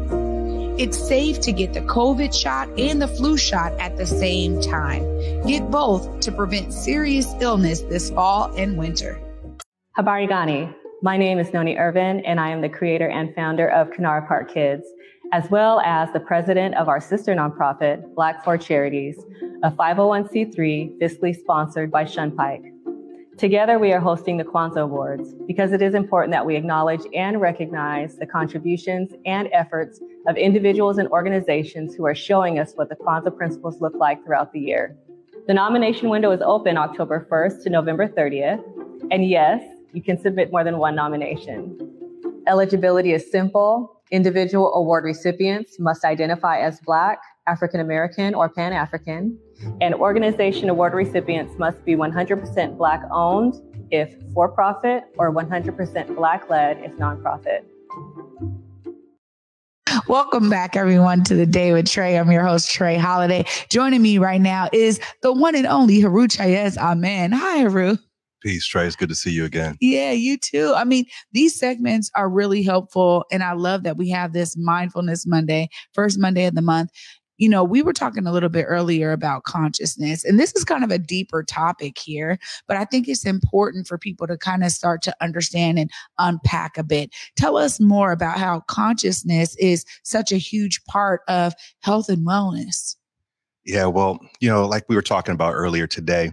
It's 0.78 0.98
safe 0.98 1.40
to 1.42 1.52
get 1.52 1.72
the 1.72 1.82
COVID 1.82 2.34
shot 2.34 2.68
and 2.78 3.00
the 3.00 3.08
flu 3.08 3.36
shot 3.36 3.72
at 3.78 3.96
the 3.96 4.06
same 4.06 4.60
time. 4.60 5.02
Get 5.46 5.70
both 5.70 6.20
to 6.20 6.32
prevent 6.32 6.72
serious 6.72 7.32
illness 7.40 7.80
this 7.82 8.10
fall 8.10 8.52
and 8.56 8.76
winter. 8.76 9.20
Habari 9.96 10.28
Gani. 10.28 10.68
My 11.02 11.16
name 11.16 11.38
is 11.38 11.52
Noni 11.52 11.76
Irvin, 11.76 12.20
and 12.20 12.40
I 12.40 12.48
am 12.48 12.60
the 12.60 12.68
creator 12.68 13.08
and 13.08 13.34
founder 13.34 13.68
of 13.68 13.90
Kanara 13.90 14.26
Park 14.26 14.52
Kids 14.52 14.84
as 15.32 15.50
well 15.50 15.80
as 15.80 16.12
the 16.12 16.20
president 16.20 16.74
of 16.76 16.88
our 16.88 17.00
sister 17.00 17.34
nonprofit, 17.34 18.14
Black 18.14 18.44
for 18.44 18.56
Charities, 18.56 19.18
a 19.62 19.70
501c3 19.70 20.98
fiscally 20.98 21.34
sponsored 21.34 21.90
by 21.90 22.04
Shunpike. 22.04 22.70
Together, 23.36 23.80
we 23.80 23.92
are 23.92 23.98
hosting 23.98 24.36
the 24.36 24.44
Kwanzaa 24.44 24.82
Awards 24.82 25.34
because 25.46 25.72
it 25.72 25.82
is 25.82 25.94
important 25.94 26.30
that 26.30 26.46
we 26.46 26.54
acknowledge 26.54 27.00
and 27.14 27.40
recognize 27.40 28.16
the 28.16 28.26
contributions 28.26 29.10
and 29.26 29.48
efforts 29.52 30.00
of 30.28 30.36
individuals 30.36 30.98
and 30.98 31.08
organizations 31.08 31.96
who 31.96 32.06
are 32.06 32.14
showing 32.14 32.60
us 32.60 32.74
what 32.76 32.88
the 32.88 32.94
Kwanzaa 32.94 33.36
principles 33.36 33.80
look 33.80 33.94
like 33.96 34.24
throughout 34.24 34.52
the 34.52 34.60
year. 34.60 34.96
The 35.48 35.54
nomination 35.54 36.10
window 36.10 36.30
is 36.30 36.42
open 36.42 36.78
October 36.78 37.26
1st 37.28 37.64
to 37.64 37.70
November 37.70 38.06
30th. 38.06 38.62
And 39.10 39.28
yes, 39.28 39.62
you 39.92 40.00
can 40.00 40.16
submit 40.16 40.52
more 40.52 40.62
than 40.62 40.78
one 40.78 40.94
nomination. 40.94 41.76
Eligibility 42.46 43.12
is 43.12 43.30
simple 43.30 43.93
Individual 44.10 44.74
award 44.74 45.04
recipients 45.04 45.80
must 45.80 46.04
identify 46.04 46.58
as 46.58 46.78
Black, 46.80 47.20
African 47.46 47.80
American, 47.80 48.34
or 48.34 48.50
Pan 48.50 48.74
African, 48.74 49.38
and 49.80 49.94
organization 49.94 50.68
award 50.68 50.92
recipients 50.92 51.58
must 51.58 51.82
be 51.86 51.94
100% 51.94 52.76
Black 52.76 53.02
owned 53.10 53.54
if 53.90 54.14
for 54.34 54.48
profit 54.50 55.04
or 55.16 55.32
100% 55.32 56.16
Black 56.16 56.50
led 56.50 56.78
if 56.80 56.92
nonprofit. 56.92 57.64
Welcome 60.06 60.50
back, 60.50 60.76
everyone, 60.76 61.24
to 61.24 61.34
the 61.34 61.46
day 61.46 61.72
with 61.72 61.86
Trae. 61.86 62.20
I'm 62.20 62.30
your 62.30 62.44
host, 62.44 62.68
Trae 62.68 62.98
Holiday. 62.98 63.46
Joining 63.70 64.02
me 64.02 64.18
right 64.18 64.40
now 64.40 64.68
is 64.72 65.00
the 65.22 65.32
one 65.32 65.54
and 65.54 65.66
only 65.66 66.00
Heru 66.00 66.28
Chayez 66.28 66.76
Amen. 66.76 67.32
Hi, 67.32 67.60
Heru. 67.60 67.96
Peace, 68.44 68.70
Trae. 68.70 68.86
It's 68.86 68.94
good 68.94 69.08
to 69.08 69.14
see 69.14 69.30
you 69.30 69.46
again. 69.46 69.78
Yeah, 69.80 70.10
you 70.10 70.36
too. 70.36 70.74
I 70.76 70.84
mean, 70.84 71.06
these 71.32 71.58
segments 71.58 72.10
are 72.14 72.28
really 72.28 72.62
helpful. 72.62 73.24
And 73.32 73.42
I 73.42 73.54
love 73.54 73.84
that 73.84 73.96
we 73.96 74.10
have 74.10 74.34
this 74.34 74.54
Mindfulness 74.54 75.26
Monday, 75.26 75.70
first 75.94 76.18
Monday 76.18 76.44
of 76.44 76.54
the 76.54 76.60
month. 76.60 76.90
You 77.38 77.48
know, 77.48 77.64
we 77.64 77.80
were 77.80 77.94
talking 77.94 78.26
a 78.26 78.32
little 78.32 78.50
bit 78.50 78.66
earlier 78.68 79.12
about 79.12 79.44
consciousness, 79.44 80.24
and 80.24 80.38
this 80.38 80.54
is 80.54 80.62
kind 80.62 80.84
of 80.84 80.90
a 80.90 80.98
deeper 80.98 81.42
topic 81.42 81.98
here, 81.98 82.38
but 82.68 82.76
I 82.76 82.84
think 82.84 83.08
it's 83.08 83.24
important 83.24 83.88
for 83.88 83.98
people 83.98 84.28
to 84.28 84.36
kind 84.36 84.62
of 84.62 84.70
start 84.70 85.02
to 85.02 85.16
understand 85.20 85.78
and 85.78 85.90
unpack 86.18 86.78
a 86.78 86.84
bit. 86.84 87.10
Tell 87.36 87.56
us 87.56 87.80
more 87.80 88.12
about 88.12 88.38
how 88.38 88.60
consciousness 88.68 89.56
is 89.56 89.84
such 90.04 90.30
a 90.30 90.36
huge 90.36 90.84
part 90.84 91.22
of 91.26 91.54
health 91.80 92.08
and 92.08 92.24
wellness. 92.24 92.94
Yeah, 93.64 93.86
well, 93.86 94.20
you 94.40 94.48
know, 94.48 94.66
like 94.66 94.84
we 94.88 94.94
were 94.94 95.02
talking 95.02 95.34
about 95.34 95.54
earlier 95.54 95.88
today, 95.88 96.30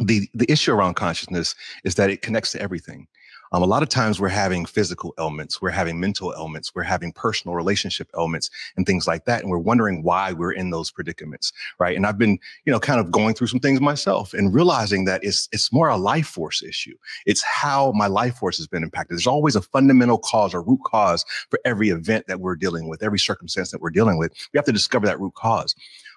the 0.00 0.28
the 0.34 0.50
issue 0.50 0.72
around 0.72 0.94
consciousness 0.94 1.54
is 1.84 1.94
that 1.96 2.10
it 2.10 2.22
connects 2.22 2.52
to 2.52 2.60
everything. 2.60 3.06
Um, 3.52 3.62
a 3.62 3.66
lot 3.66 3.82
of 3.82 3.88
times 3.88 4.20
we're 4.20 4.28
having 4.28 4.66
physical 4.66 5.14
ailments, 5.18 5.62
we're 5.62 5.70
having 5.70 6.00
mental 6.00 6.34
ailments, 6.36 6.74
we're 6.74 6.82
having 6.82 7.12
personal 7.12 7.54
relationship 7.54 8.10
ailments 8.16 8.50
and 8.76 8.86
things 8.86 9.06
like 9.06 9.24
that. 9.26 9.42
And 9.42 9.50
we're 9.50 9.58
wondering 9.58 10.02
why 10.02 10.32
we're 10.32 10.52
in 10.52 10.70
those 10.70 10.90
predicaments, 10.90 11.52
right? 11.78 11.96
And 11.96 12.06
I've 12.06 12.18
been, 12.18 12.38
you 12.64 12.72
know, 12.72 12.80
kind 12.80 13.00
of 13.00 13.10
going 13.10 13.34
through 13.34 13.46
some 13.46 13.60
things 13.60 13.80
myself 13.80 14.34
and 14.34 14.54
realizing 14.54 15.04
that 15.04 15.22
it's, 15.22 15.48
it's 15.52 15.72
more 15.72 15.88
a 15.88 15.96
life 15.96 16.26
force 16.26 16.62
issue. 16.62 16.96
It's 17.24 17.42
how 17.42 17.92
my 17.92 18.08
life 18.08 18.36
force 18.36 18.56
has 18.58 18.66
been 18.66 18.82
impacted. 18.82 19.16
There's 19.16 19.26
always 19.26 19.56
a 19.56 19.62
fundamental 19.62 20.18
cause 20.18 20.54
or 20.54 20.62
root 20.62 20.80
cause 20.84 21.24
for 21.50 21.60
every 21.64 21.90
event 21.90 22.26
that 22.26 22.40
we're 22.40 22.56
dealing 22.56 22.88
with, 22.88 23.02
every 23.02 23.18
circumstance 23.18 23.70
that 23.70 23.80
we're 23.80 23.90
dealing 23.90 24.18
with. 24.18 24.32
We 24.52 24.58
have 24.58 24.66
to 24.66 24.72
discover 24.72 25.06
that 25.06 25.20
root 25.20 25.34
cause 25.34 25.74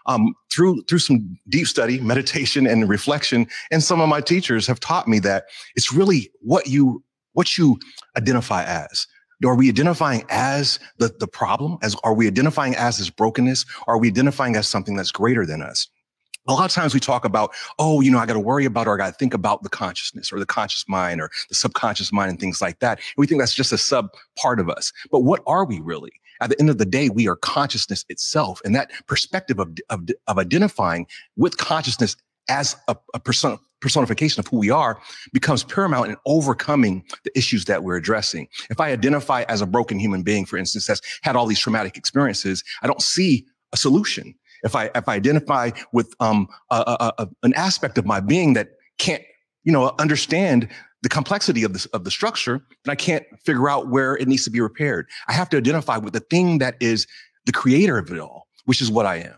um, 0.09 0.33
through 0.51 0.81
through 0.83 0.99
some 0.99 1.37
deep 1.47 1.67
study, 1.67 1.99
meditation, 2.01 2.67
and 2.67 2.89
reflection, 2.89 3.47
and 3.71 3.81
some 3.81 4.01
of 4.01 4.09
my 4.09 4.19
teachers 4.19 4.67
have 4.67 4.79
taught 4.79 5.07
me 5.07 5.19
that 5.19 5.45
it's 5.75 5.93
really 5.93 6.29
what 6.41 6.67
you 6.67 7.03
what 7.33 7.57
you 7.57 7.79
identify 8.17 8.63
as. 8.63 9.07
Are 9.45 9.55
we 9.55 9.69
identifying 9.69 10.25
as 10.29 10.79
the, 10.97 11.13
the 11.19 11.27
problem? 11.27 11.77
As 11.81 11.95
are 12.03 12.13
we 12.13 12.27
identifying 12.27 12.75
as 12.75 12.97
this 12.97 13.09
brokenness? 13.09 13.65
Are 13.87 13.97
we 13.97 14.09
identifying 14.09 14.57
as 14.57 14.67
something 14.67 14.97
that's 14.97 15.11
greater 15.11 15.45
than 15.45 15.61
us? 15.61 15.87
A 16.47 16.53
lot 16.53 16.65
of 16.65 16.71
times 16.71 16.93
we 16.93 16.99
talk 16.99 17.23
about, 17.23 17.53
oh, 17.77 18.01
you 18.01 18.11
know, 18.11 18.17
I 18.17 18.25
got 18.25 18.33
to 18.33 18.39
worry 18.39 18.65
about 18.65 18.87
or 18.87 18.95
I 18.95 18.97
got 18.97 19.07
to 19.07 19.13
think 19.13 19.33
about 19.33 19.61
the 19.63 19.69
consciousness 19.69 20.33
or 20.33 20.39
the 20.39 20.45
conscious 20.45 20.83
mind 20.89 21.21
or 21.21 21.29
the 21.47 21.55
subconscious 21.55 22.11
mind 22.11 22.31
and 22.31 22.39
things 22.39 22.59
like 22.59 22.79
that. 22.79 22.97
And 22.97 23.15
we 23.17 23.27
think 23.27 23.39
that's 23.39 23.53
just 23.53 23.71
a 23.71 23.77
sub 23.77 24.09
part 24.35 24.59
of 24.59 24.69
us. 24.69 24.91
But 25.11 25.19
what 25.19 25.41
are 25.45 25.63
we 25.63 25.79
really? 25.79 26.11
At 26.41 26.49
the 26.49 26.59
end 26.59 26.69
of 26.69 26.77
the 26.77 26.85
day, 26.85 27.09
we 27.09 27.27
are 27.27 27.35
consciousness 27.35 28.05
itself. 28.09 28.61
And 28.63 28.75
that 28.75 28.91
perspective 29.07 29.59
of, 29.59 29.75
of, 29.89 30.07
of 30.27 30.37
identifying 30.37 31.07
with 31.35 31.57
consciousness 31.57 32.15
as 32.49 32.75
a, 32.87 32.95
a 33.13 33.19
person, 33.19 33.57
personification 33.79 34.39
of 34.39 34.47
who 34.47 34.57
we 34.57 34.69
are 34.69 34.99
becomes 35.33 35.63
paramount 35.63 36.09
in 36.09 36.17
overcoming 36.25 37.03
the 37.23 37.37
issues 37.37 37.65
that 37.65 37.83
we're 37.83 37.95
addressing. 37.95 38.47
If 38.69 38.79
I 38.79 38.91
identify 38.91 39.43
as 39.43 39.61
a 39.61 39.65
broken 39.65 39.99
human 39.99 40.23
being, 40.23 40.45
for 40.45 40.57
instance, 40.57 40.87
that's 40.87 41.01
had 41.21 41.35
all 41.35 41.45
these 41.45 41.59
traumatic 41.59 41.97
experiences, 41.97 42.63
I 42.81 42.87
don't 42.87 43.01
see 43.01 43.45
a 43.71 43.77
solution. 43.77 44.35
If 44.63 44.75
I 44.75 44.89
if 44.95 45.07
I 45.07 45.15
identify 45.15 45.71
with 45.93 46.13
um, 46.19 46.47
a, 46.69 46.75
a, 46.75 47.13
a, 47.23 47.29
an 47.43 47.53
aspect 47.53 47.97
of 47.97 48.05
my 48.05 48.19
being 48.19 48.53
that 48.53 48.71
can't 48.97 49.23
you 49.63 49.71
know 49.71 49.93
understand 49.99 50.67
the 51.01 51.09
complexity 51.09 51.63
of 51.63 51.73
the 51.73 51.87
of 51.93 52.03
the 52.03 52.11
structure, 52.11 52.61
then 52.83 52.91
I 52.91 52.95
can't 52.95 53.25
figure 53.45 53.69
out 53.69 53.87
where 53.89 54.15
it 54.15 54.27
needs 54.27 54.43
to 54.43 54.49
be 54.49 54.61
repaired. 54.61 55.07
I 55.27 55.33
have 55.33 55.49
to 55.49 55.57
identify 55.57 55.97
with 55.97 56.13
the 56.13 56.19
thing 56.19 56.57
that 56.57 56.75
is 56.79 57.07
the 57.45 57.51
creator 57.51 57.97
of 57.97 58.11
it 58.11 58.19
all, 58.19 58.47
which 58.65 58.81
is 58.81 58.91
what 58.91 59.05
I 59.05 59.17
am. 59.17 59.35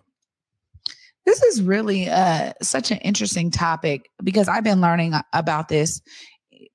This 1.25 1.43
is 1.43 1.61
really 1.61 2.09
uh, 2.09 2.53
such 2.63 2.89
an 2.89 2.97
interesting 2.97 3.51
topic 3.51 4.09
because 4.23 4.47
I've 4.47 4.63
been 4.63 4.81
learning 4.81 5.13
about 5.33 5.67
this 5.67 6.01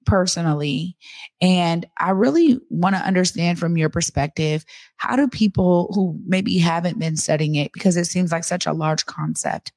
personally. 0.06 0.96
And 1.40 1.84
I 1.98 2.10
really 2.10 2.60
want 2.70 2.94
to 2.94 3.02
understand 3.02 3.58
from 3.58 3.76
your 3.76 3.90
perspective 3.90 4.64
how 4.96 5.16
do 5.16 5.26
people 5.26 5.90
who 5.92 6.16
maybe 6.26 6.58
haven't 6.58 7.00
been 7.00 7.16
studying 7.16 7.56
it, 7.56 7.72
because 7.72 7.96
it 7.96 8.04
seems 8.04 8.30
like 8.30 8.44
such 8.44 8.66
a 8.66 8.72
large 8.72 9.04
concept, 9.06 9.72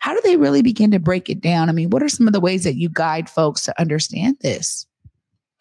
how 0.00 0.14
do 0.14 0.20
they 0.24 0.36
really 0.36 0.62
begin 0.62 0.90
to 0.90 0.98
break 0.98 1.30
it 1.30 1.40
down? 1.40 1.68
I 1.68 1.72
mean, 1.72 1.90
what 1.90 2.02
are 2.02 2.08
some 2.08 2.26
of 2.26 2.32
the 2.32 2.40
ways 2.40 2.64
that 2.64 2.76
you 2.76 2.88
guide 2.88 3.30
folks 3.30 3.62
to 3.66 3.80
understand 3.80 4.36
this? 4.40 4.86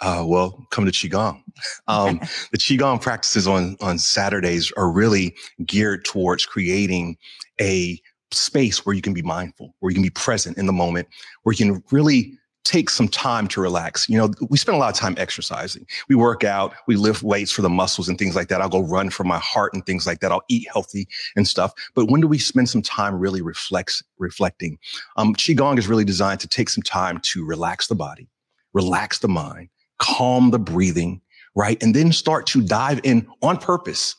Uh, 0.02 0.24
well, 0.26 0.66
come 0.72 0.86
to 0.86 0.92
Qigong. 0.92 1.42
Um, 1.88 2.20
the 2.52 2.58
Qigong 2.58 3.02
practices 3.02 3.48
on, 3.48 3.76
on 3.82 4.00
Saturdays 4.00 4.72
are 4.78 4.90
really 4.90 5.36
geared 5.66 6.06
towards 6.06 6.46
creating 6.46 7.18
a 7.60 8.00
space 8.32 8.86
where 8.86 8.96
you 8.96 9.02
can 9.02 9.14
be 9.14 9.22
mindful, 9.22 9.76
where 9.80 9.90
you 9.90 9.96
can 9.96 10.04
be 10.04 10.10
present 10.10 10.58
in 10.58 10.68
the 10.68 10.74
moment, 10.74 11.10
where 11.44 11.52
you 11.52 11.58
can 11.58 11.84
really 11.92 12.39
take 12.70 12.88
some 12.92 13.08
time 13.08 13.48
to 13.48 13.60
relax. 13.60 14.08
You 14.08 14.20
know, 14.20 14.30
we 14.48 14.58
spend 14.60 14.76
a 14.76 14.80
lot 14.80 14.90
of 14.90 14.96
time 14.96 15.16
exercising. 15.18 15.88
We 16.08 16.14
work 16.14 16.44
out, 16.44 16.76
we 16.86 16.98
lift 16.98 17.24
weights 17.24 17.52
for 17.52 17.64
the 17.64 17.70
muscles 17.70 18.08
and 18.08 18.16
things 18.20 18.36
like 18.36 18.48
that. 18.50 18.62
I'll 18.62 18.70
go 18.70 18.82
run 18.84 19.10
for 19.10 19.24
my 19.24 19.40
heart 19.40 19.74
and 19.74 19.84
things 19.84 20.06
like 20.06 20.20
that. 20.20 20.32
I'll 20.32 20.44
eat 20.50 20.68
healthy 20.72 21.08
and 21.36 21.48
stuff. 21.48 21.74
But 21.96 22.12
when 22.12 22.22
do 22.22 22.28
we 22.28 22.38
spend 22.38 22.70
some 22.70 22.84
time 22.84 23.16
really 23.16 23.42
reflects, 23.42 24.04
reflecting? 24.20 24.78
Um, 25.18 25.34
Qigong 25.34 25.80
is 25.80 25.88
really 25.88 26.06
designed 26.06 26.42
to 26.42 26.48
take 26.48 26.70
some 26.70 26.84
time 26.84 27.20
to 27.24 27.44
relax 27.44 27.88
the 27.88 27.96
body, 27.96 28.30
relax 28.74 29.18
the 29.18 29.28
mind, 29.28 29.70
calm 29.98 30.52
the 30.52 30.60
breathing, 30.60 31.22
right? 31.56 31.82
And 31.82 31.96
then 31.96 32.12
start 32.12 32.46
to 32.48 32.62
dive 32.62 33.02
in 33.04 33.28
on 33.42 33.58
purpose 33.58 34.16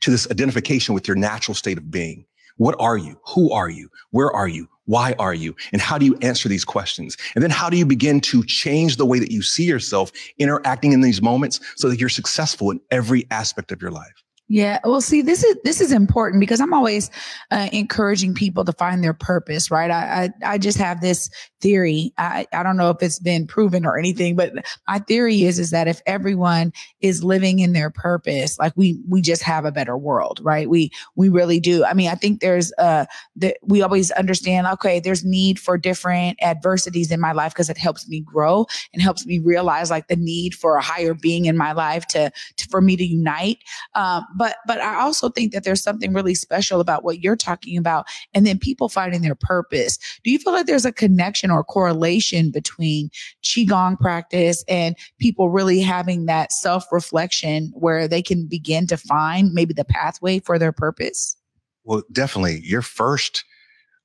to 0.00 0.10
this 0.10 0.26
identification 0.30 0.94
with 0.94 1.06
your 1.06 1.18
natural 1.18 1.54
state 1.54 1.76
of 1.76 1.90
being. 1.90 2.24
What 2.56 2.76
are 2.78 2.96
you? 2.96 3.20
Who 3.34 3.52
are 3.52 3.68
you? 3.68 3.90
Where 4.10 4.30
are 4.30 4.48
you? 4.48 4.68
Why 4.90 5.14
are 5.20 5.34
you? 5.34 5.54
And 5.72 5.80
how 5.80 5.98
do 5.98 6.04
you 6.04 6.16
answer 6.20 6.48
these 6.48 6.64
questions? 6.64 7.16
And 7.36 7.44
then 7.44 7.50
how 7.52 7.70
do 7.70 7.76
you 7.76 7.86
begin 7.86 8.20
to 8.22 8.42
change 8.42 8.96
the 8.96 9.06
way 9.06 9.20
that 9.20 9.30
you 9.30 9.40
see 9.40 9.62
yourself 9.62 10.10
interacting 10.38 10.90
in 10.90 11.00
these 11.00 11.22
moments 11.22 11.60
so 11.76 11.88
that 11.88 12.00
you're 12.00 12.08
successful 12.08 12.72
in 12.72 12.80
every 12.90 13.24
aspect 13.30 13.70
of 13.70 13.80
your 13.80 13.92
life? 13.92 14.24
Yeah. 14.52 14.80
Well, 14.82 15.00
see, 15.00 15.22
this 15.22 15.44
is 15.44 15.56
this 15.62 15.80
is 15.80 15.92
important 15.92 16.40
because 16.40 16.60
I'm 16.60 16.74
always 16.74 17.08
uh, 17.52 17.68
encouraging 17.72 18.34
people 18.34 18.64
to 18.64 18.72
find 18.72 19.02
their 19.02 19.14
purpose, 19.14 19.70
right? 19.70 19.92
I, 19.92 20.24
I, 20.42 20.54
I 20.54 20.58
just 20.58 20.76
have 20.78 21.00
this 21.00 21.30
theory. 21.60 22.12
I 22.18 22.48
I 22.52 22.64
don't 22.64 22.76
know 22.76 22.90
if 22.90 23.00
it's 23.00 23.20
been 23.20 23.46
proven 23.46 23.86
or 23.86 23.96
anything, 23.96 24.34
but 24.34 24.52
my 24.88 24.98
theory 24.98 25.44
is 25.44 25.60
is 25.60 25.70
that 25.70 25.86
if 25.86 26.02
everyone 26.04 26.72
is 27.00 27.22
living 27.22 27.60
in 27.60 27.74
their 27.74 27.90
purpose, 27.90 28.58
like 28.58 28.72
we 28.74 28.98
we 29.08 29.22
just 29.22 29.44
have 29.44 29.64
a 29.64 29.70
better 29.70 29.96
world, 29.96 30.40
right? 30.42 30.68
We 30.68 30.90
we 31.14 31.28
really 31.28 31.60
do. 31.60 31.84
I 31.84 31.94
mean, 31.94 32.08
I 32.10 32.16
think 32.16 32.40
there's 32.40 32.72
uh 32.76 33.04
that 33.36 33.58
we 33.62 33.82
always 33.82 34.10
understand. 34.10 34.66
Okay, 34.66 34.98
there's 34.98 35.24
need 35.24 35.60
for 35.60 35.78
different 35.78 36.42
adversities 36.42 37.12
in 37.12 37.20
my 37.20 37.30
life 37.30 37.52
because 37.54 37.70
it 37.70 37.78
helps 37.78 38.08
me 38.08 38.18
grow 38.20 38.66
and 38.92 39.00
helps 39.00 39.24
me 39.24 39.38
realize 39.38 39.90
like 39.90 40.08
the 40.08 40.16
need 40.16 40.56
for 40.56 40.74
a 40.74 40.82
higher 40.82 41.14
being 41.14 41.44
in 41.44 41.56
my 41.56 41.70
life 41.70 42.04
to, 42.08 42.32
to 42.56 42.68
for 42.68 42.80
me 42.80 42.96
to 42.96 43.04
unite. 43.04 43.58
Um, 43.94 44.26
but 44.40 44.56
but 44.66 44.80
I 44.80 44.98
also 44.98 45.28
think 45.28 45.52
that 45.52 45.64
there's 45.64 45.82
something 45.82 46.14
really 46.14 46.34
special 46.34 46.80
about 46.80 47.04
what 47.04 47.22
you're 47.22 47.36
talking 47.36 47.76
about 47.76 48.06
and 48.32 48.46
then 48.46 48.58
people 48.58 48.88
finding 48.88 49.20
their 49.20 49.34
purpose. 49.34 49.98
Do 50.24 50.30
you 50.30 50.38
feel 50.38 50.54
like 50.54 50.64
there's 50.64 50.86
a 50.86 50.92
connection 50.92 51.50
or 51.50 51.62
correlation 51.62 52.50
between 52.50 53.10
qigong 53.42 54.00
practice 54.00 54.64
and 54.66 54.96
people 55.18 55.50
really 55.50 55.80
having 55.80 56.24
that 56.24 56.52
self-reflection 56.52 57.70
where 57.74 58.08
they 58.08 58.22
can 58.22 58.46
begin 58.46 58.86
to 58.86 58.96
find 58.96 59.52
maybe 59.52 59.74
the 59.74 59.84
pathway 59.84 60.38
for 60.38 60.58
their 60.58 60.72
purpose? 60.72 61.36
Well, 61.84 62.02
definitely. 62.10 62.62
Your 62.64 62.80
first 62.80 63.44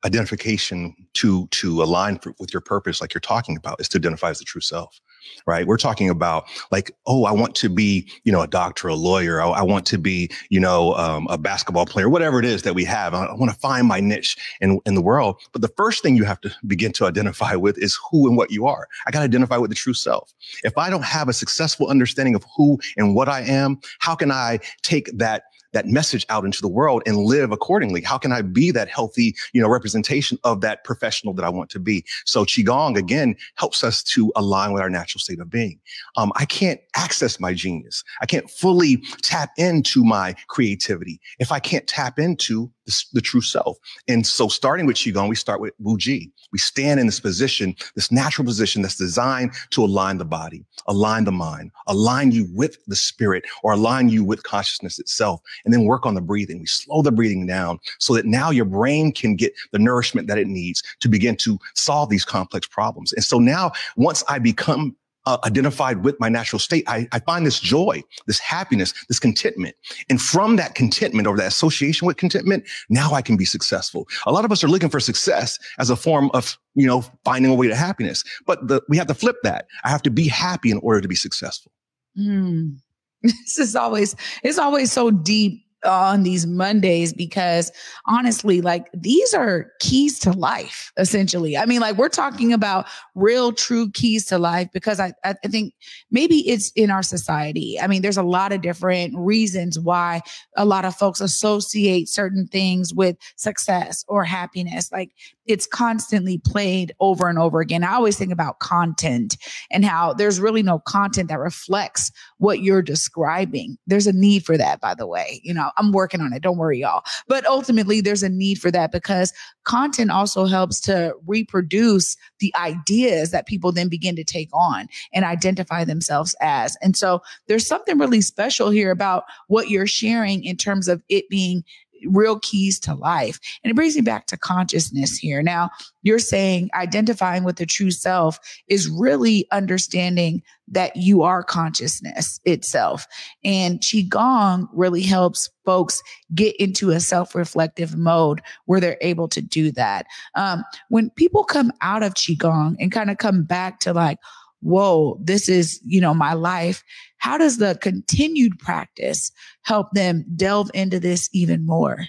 identification 0.04 0.94
to 1.14 1.48
to 1.52 1.82
align 1.82 2.20
for, 2.20 2.36
with 2.40 2.54
your 2.54 2.60
purpose 2.60 3.00
like 3.00 3.14
you're 3.14 3.22
talking 3.22 3.56
about 3.56 3.80
is 3.80 3.88
to 3.88 3.98
identify 4.00 4.32
as 4.32 4.40
the 4.40 4.46
true 4.46 4.60
self 4.60 5.00
right? 5.46 5.68
We're 5.68 5.78
talking 5.78 6.10
about 6.10 6.46
like 6.72 6.92
oh 7.06 7.26
i 7.26 7.32
want 7.32 7.56
to 7.56 7.70
be 7.70 8.08
you 8.24 8.32
know 8.32 8.42
a 8.42 8.48
doctor 8.48 8.88
a 8.88 8.96
lawyer. 8.96 9.42
I, 9.42 9.48
I 9.48 9.62
want 9.62 9.86
to 9.88 9.98
be 9.98 10.30
you 10.50 10.60
know 10.60 10.94
um, 10.96 11.28
a 11.30 11.38
basketball 11.38 11.86
player 11.86 12.10
whatever 12.10 12.40
it 12.40 12.46
is 12.46 12.64
that 12.64 12.74
we 12.76 12.86
have. 12.86 13.14
I, 13.14 13.26
I 13.26 13.34
want 13.36 13.52
to 13.52 13.58
find 13.58 13.88
my 13.88 14.00
niche 14.00 14.38
in, 14.62 14.80
in 14.86 14.96
the 14.96 15.02
world. 15.02 15.40
But 15.52 15.62
the 15.62 15.70
first 15.70 16.02
thing 16.02 16.16
you 16.16 16.24
have 16.24 16.42
to 16.42 16.52
begin 16.68 16.92
to 16.94 17.06
identify 17.06 17.56
with 17.56 17.78
is 17.78 17.98
who 18.10 18.28
and 18.28 18.38
what 18.38 18.52
you 18.52 18.68
are. 18.68 18.88
I 19.08 19.12
got 19.12 19.20
to 19.20 19.26
identify 19.26 19.58
with 19.58 19.70
the 19.70 19.76
true 19.76 19.94
self. 19.94 20.34
If 20.64 20.78
i 20.78 20.90
don't 20.90 21.06
have 21.06 21.30
a 21.30 21.34
successful 21.34 21.88
understanding 21.88 22.36
of 22.36 22.46
who 22.56 22.80
and 22.98 23.16
what 23.16 23.30
i 23.30 23.42
am 23.42 23.80
how 24.00 24.16
can 24.16 24.32
i 24.32 24.60
take 24.82 25.10
that 25.18 25.44
that 25.76 25.86
message 25.86 26.26
out 26.30 26.46
into 26.46 26.62
the 26.62 26.68
world 26.68 27.04
and 27.06 27.18
live 27.18 27.52
accordingly? 27.52 28.02
How 28.02 28.18
can 28.18 28.32
I 28.32 28.42
be 28.42 28.72
that 28.72 28.88
healthy, 28.90 29.36
you 29.54 29.62
know, 29.62 29.70
representation 29.70 30.40
of 30.44 30.62
that 30.62 30.84
professional 30.84 31.34
that 31.36 31.46
I 31.46 31.50
want 31.50 31.70
to 31.72 31.80
be? 31.80 32.04
So 32.26 32.46
Qigong 32.46 32.98
again 32.98 33.36
helps 33.56 33.84
us 33.84 34.02
to 34.04 34.32
align 34.36 34.72
with 34.72 34.82
our 34.82 34.90
natural 34.90 35.20
state 35.20 35.40
of 35.40 35.50
being. 35.50 35.80
Um, 36.16 36.32
I 36.36 36.46
can't 36.46 36.80
access 36.96 37.40
my 37.40 37.54
genius. 37.54 38.04
I 38.22 38.26
can't 38.26 38.50
fully 38.50 39.04
tap 39.22 39.52
into 39.58 40.04
my 40.04 40.36
creativity 40.48 41.20
if 41.40 41.52
I 41.52 41.60
can't 41.60 41.86
tap 41.86 42.18
into 42.18 42.72
the, 42.86 43.04
the 43.14 43.22
true 43.22 43.42
self. 43.42 43.78
And 44.08 44.26
so 44.26 44.48
starting 44.48 44.86
with 44.86 44.96
Qigong, 44.98 45.30
we 45.30 45.36
start 45.36 45.62
with 45.62 45.74
Wu 45.80 45.98
Ji. 45.98 46.32
We 46.52 46.60
stand 46.60 47.00
in 47.00 47.06
this 47.06 47.20
position, 47.20 47.76
this 47.96 48.12
natural 48.12 48.46
position 48.46 48.82
that's 48.82 48.98
designed 48.98 49.52
to 49.72 49.84
align 49.84 50.18
the 50.18 50.26
body, 50.26 50.66
align 50.88 51.26
the 51.26 51.32
mind, 51.32 51.72
align 51.88 52.32
you 52.32 52.48
with 52.54 52.78
the 52.88 52.96
spirit 52.96 53.44
or 53.64 53.74
align 53.74 54.10
you 54.10 54.24
with 54.24 54.44
consciousness 54.44 55.00
itself, 55.00 55.42
and 55.66 55.74
then 55.74 55.86
work 55.86 56.06
on 56.06 56.14
the 56.14 56.22
breathing. 56.22 56.60
We 56.60 56.68
slow 56.68 57.02
the 57.02 57.12
breathing 57.12 57.48
down 57.48 57.80
so 58.00 58.14
that 58.14 58.26
now 58.26 58.52
your 58.52 58.66
brain 58.66 59.12
can 59.12 59.36
get 59.36 59.54
the 59.72 59.80
nourishment 59.80 60.28
that 60.28 60.38
it 60.38 60.48
needs 60.48 60.84
to 61.00 61.10
begin 61.10 61.36
to 61.38 61.58
solve 61.74 62.10
these 62.10 62.26
complex 62.26 62.68
problems. 62.68 63.14
And 63.14 63.24
so 63.24 63.40
now 63.40 63.72
once 63.96 64.24
I 64.28 64.40
become 64.40 64.96
uh, 65.26 65.38
identified 65.44 66.04
with 66.04 66.20
my 66.20 66.30
natural 66.30 66.60
state, 66.60 66.84
I, 66.88 67.08
I 67.12 67.20
find 67.20 67.46
this 67.46 67.60
joy, 67.60 68.04
this 68.28 68.40
happiness, 68.40 68.94
this 69.08 69.20
contentment. 69.20 69.76
And 70.10 70.22
from 70.22 70.56
that 70.58 70.76
contentment 70.76 71.28
or 71.28 71.38
that 71.38 71.48
association 71.48 72.08
with 72.08 72.18
contentment, 72.18 72.66
now 72.90 73.14
I 73.14 73.22
can 73.22 73.38
be 73.38 73.46
successful. 73.46 74.08
A 74.26 74.32
lot 74.32 74.46
of 74.46 74.52
us 74.52 74.64
are 74.64 74.68
looking 74.68 74.90
for 74.90 75.00
success 75.00 75.60
as 75.80 75.90
a 75.90 75.96
form 75.96 76.30
of, 76.34 76.58
you 76.76 76.86
know, 76.86 77.04
finding 77.24 77.52
a 77.52 77.56
way 77.56 77.68
to 77.68 77.76
happiness. 77.76 78.24
But 78.46 78.68
the, 78.68 78.82
we 78.90 78.98
have 78.98 79.08
to 79.08 79.14
flip 79.14 79.38
that. 79.44 79.68
I 79.84 79.90
have 79.90 80.02
to 80.04 80.12
be 80.12 80.28
happy 80.28 80.72
in 80.72 80.78
order 80.80 81.02
to 81.02 81.08
be 81.08 81.16
successful. 81.16 81.72
Mm. 82.18 82.78
This 83.24 83.58
is 83.58 83.76
always, 83.76 84.16
it's 84.44 84.60
always 84.60 84.92
so 84.92 85.10
deep 85.10 85.65
on 85.86 86.24
these 86.24 86.46
Mondays 86.46 87.14
because 87.14 87.72
honestly, 88.06 88.62
like 88.62 88.88
these 88.94 89.34
are 89.34 89.72
keys 89.80 90.20
to 90.20 90.32
life, 90.32 90.92
essentially. 90.98 91.58
I 91.58 91.66
mean, 91.66 91.82
like 91.82 91.98
we're 91.98 92.10
talking 92.10 92.54
about 92.54 92.86
real, 93.14 93.52
true 93.52 93.90
keys 93.92 94.26
to 94.28 94.38
life 94.38 94.70
because 94.74 95.00
I, 95.00 95.14
I 95.24 95.34
think 95.34 95.74
maybe 96.12 96.48
it's 96.50 96.72
in 96.72 96.92
our 96.92 97.04
society. 97.04 97.80
I 97.80 97.88
mean, 97.88 98.02
there's 98.02 98.18
a 98.18 98.24
lot 98.24 98.52
of 98.52 98.62
different 98.62 99.14
reasons 99.18 99.80
why 99.80 100.22
a 100.58 100.66
lot 100.66 100.86
of 100.86 100.96
folks 100.96 101.22
associate 101.22 102.10
certain 102.10 102.48
things 102.48 102.94
with 102.94 103.18
success 103.36 104.04
or 104.08 104.24
happiness. 104.24 104.92
Like 104.92 105.12
it's 105.46 105.68
constantly 105.68 106.38
played 106.40 106.94
over 107.00 107.30
and 107.30 107.38
over 107.38 107.60
again. 107.60 107.84
I 107.84 107.94
always 107.94 108.18
think 108.18 108.32
about 108.32 108.60
content 108.60 109.38
and 109.72 109.86
how 109.86 110.14
there's 110.14 110.40
really 110.40 110.64
no 110.64 110.80
content 110.80 111.30
that 111.30 111.40
reflects 111.40 112.12
what 112.38 112.62
you're 112.62 112.82
describing. 112.82 113.78
There's 113.88 114.08
a 114.08 114.14
need 114.14 114.46
for 114.46 114.58
that, 114.58 114.82
by 114.82 114.96
the 114.96 115.08
way. 115.08 115.42
You 115.44 115.54
know, 115.54 115.72
I'm 115.78 115.92
working 115.92 116.22
on 116.22 116.34
it. 116.34 116.42
Don't 116.42 116.58
worry, 116.58 116.80
y'all. 116.80 117.04
But 117.28 117.46
ultimately, 117.46 118.02
there's 118.02 118.24
a 118.24 118.30
need 118.30 118.60
for 118.60 118.72
that 118.72 118.92
because 118.92 119.34
content 119.64 120.12
also 120.12 120.46
helps 120.46 120.80
to 120.82 121.14
reproduce 121.26 122.18
the 122.40 122.54
ideas 122.56 123.32
that 123.32 123.46
people 123.46 123.72
then 123.72 123.90
begin 123.90 124.16
to 124.16 124.24
take 124.24 124.50
on 124.54 124.88
and 125.14 125.26
identify 125.26 125.84
themselves 125.84 126.36
as. 126.42 126.78
And 126.82 126.96
so 126.96 127.22
there's 127.48 127.68
something 127.68 127.98
really 127.98 128.22
special 128.22 128.70
here 128.70 128.92
about 128.92 129.24
what 129.48 129.70
you're 129.70 129.88
sharing 129.88 130.44
in 130.44 130.58
terms 130.58 130.88
of 130.88 131.02
it 131.10 131.30
being 131.30 131.64
real 132.06 132.40
keys 132.40 132.80
to 132.82 132.94
life. 132.94 133.40
And 133.64 133.72
it 133.72 133.76
brings 133.76 133.96
me 133.96 134.02
back 134.02 134.28
to 134.28 134.38
consciousness 134.38 135.18
here. 135.18 135.42
Now, 135.42 135.70
you're 136.04 136.20
saying 136.20 136.70
identifying 136.74 137.44
with 137.44 137.58
the 137.58 137.66
true 137.66 137.92
self 137.92 138.40
is 138.68 138.90
really 138.90 139.48
understanding 139.52 140.44
that 140.68 140.96
you 140.96 141.22
are 141.22 141.44
consciousness 141.44 142.40
itself. 142.46 143.06
And 143.44 143.80
Qigong 143.80 144.68
really 144.74 145.02
helps 145.02 145.50
folks 145.64 146.02
get 146.34 146.56
into 146.58 146.92
a 146.92 147.00
self 147.00 147.36
reflective 147.36 147.98
mode 147.98 148.42
where 148.66 148.80
they're 148.80 148.98
able 149.02 149.28
to 149.30 149.42
do 149.42 149.72
that. 149.72 150.06
Um, 150.36 150.64
when 150.90 151.10
people 151.12 151.44
come 151.44 151.72
out 151.82 152.04
of 152.04 152.16
Qigong 152.16 152.76
and 152.80 152.92
kind 152.92 153.10
of 153.10 153.18
come 153.18 153.44
back 153.44 153.80
to 153.82 153.94
like, 153.94 154.20
whoa, 154.66 155.18
this 155.22 155.48
is, 155.48 155.80
you 155.86 156.02
know, 156.02 156.14
my 156.14 156.34
life. 156.34 156.84
How 157.20 157.38
does 157.38 157.58
the 157.58 157.78
continued 157.82 158.58
practice 158.58 159.32
help 159.62 159.92
them 159.94 160.26
delve 160.36 160.72
into 160.74 161.00
this 161.00 161.30
even 161.34 161.66
more? 161.66 162.08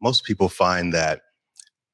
Most 0.00 0.24
people 0.24 0.48
find 0.48 0.94
that 0.94 1.22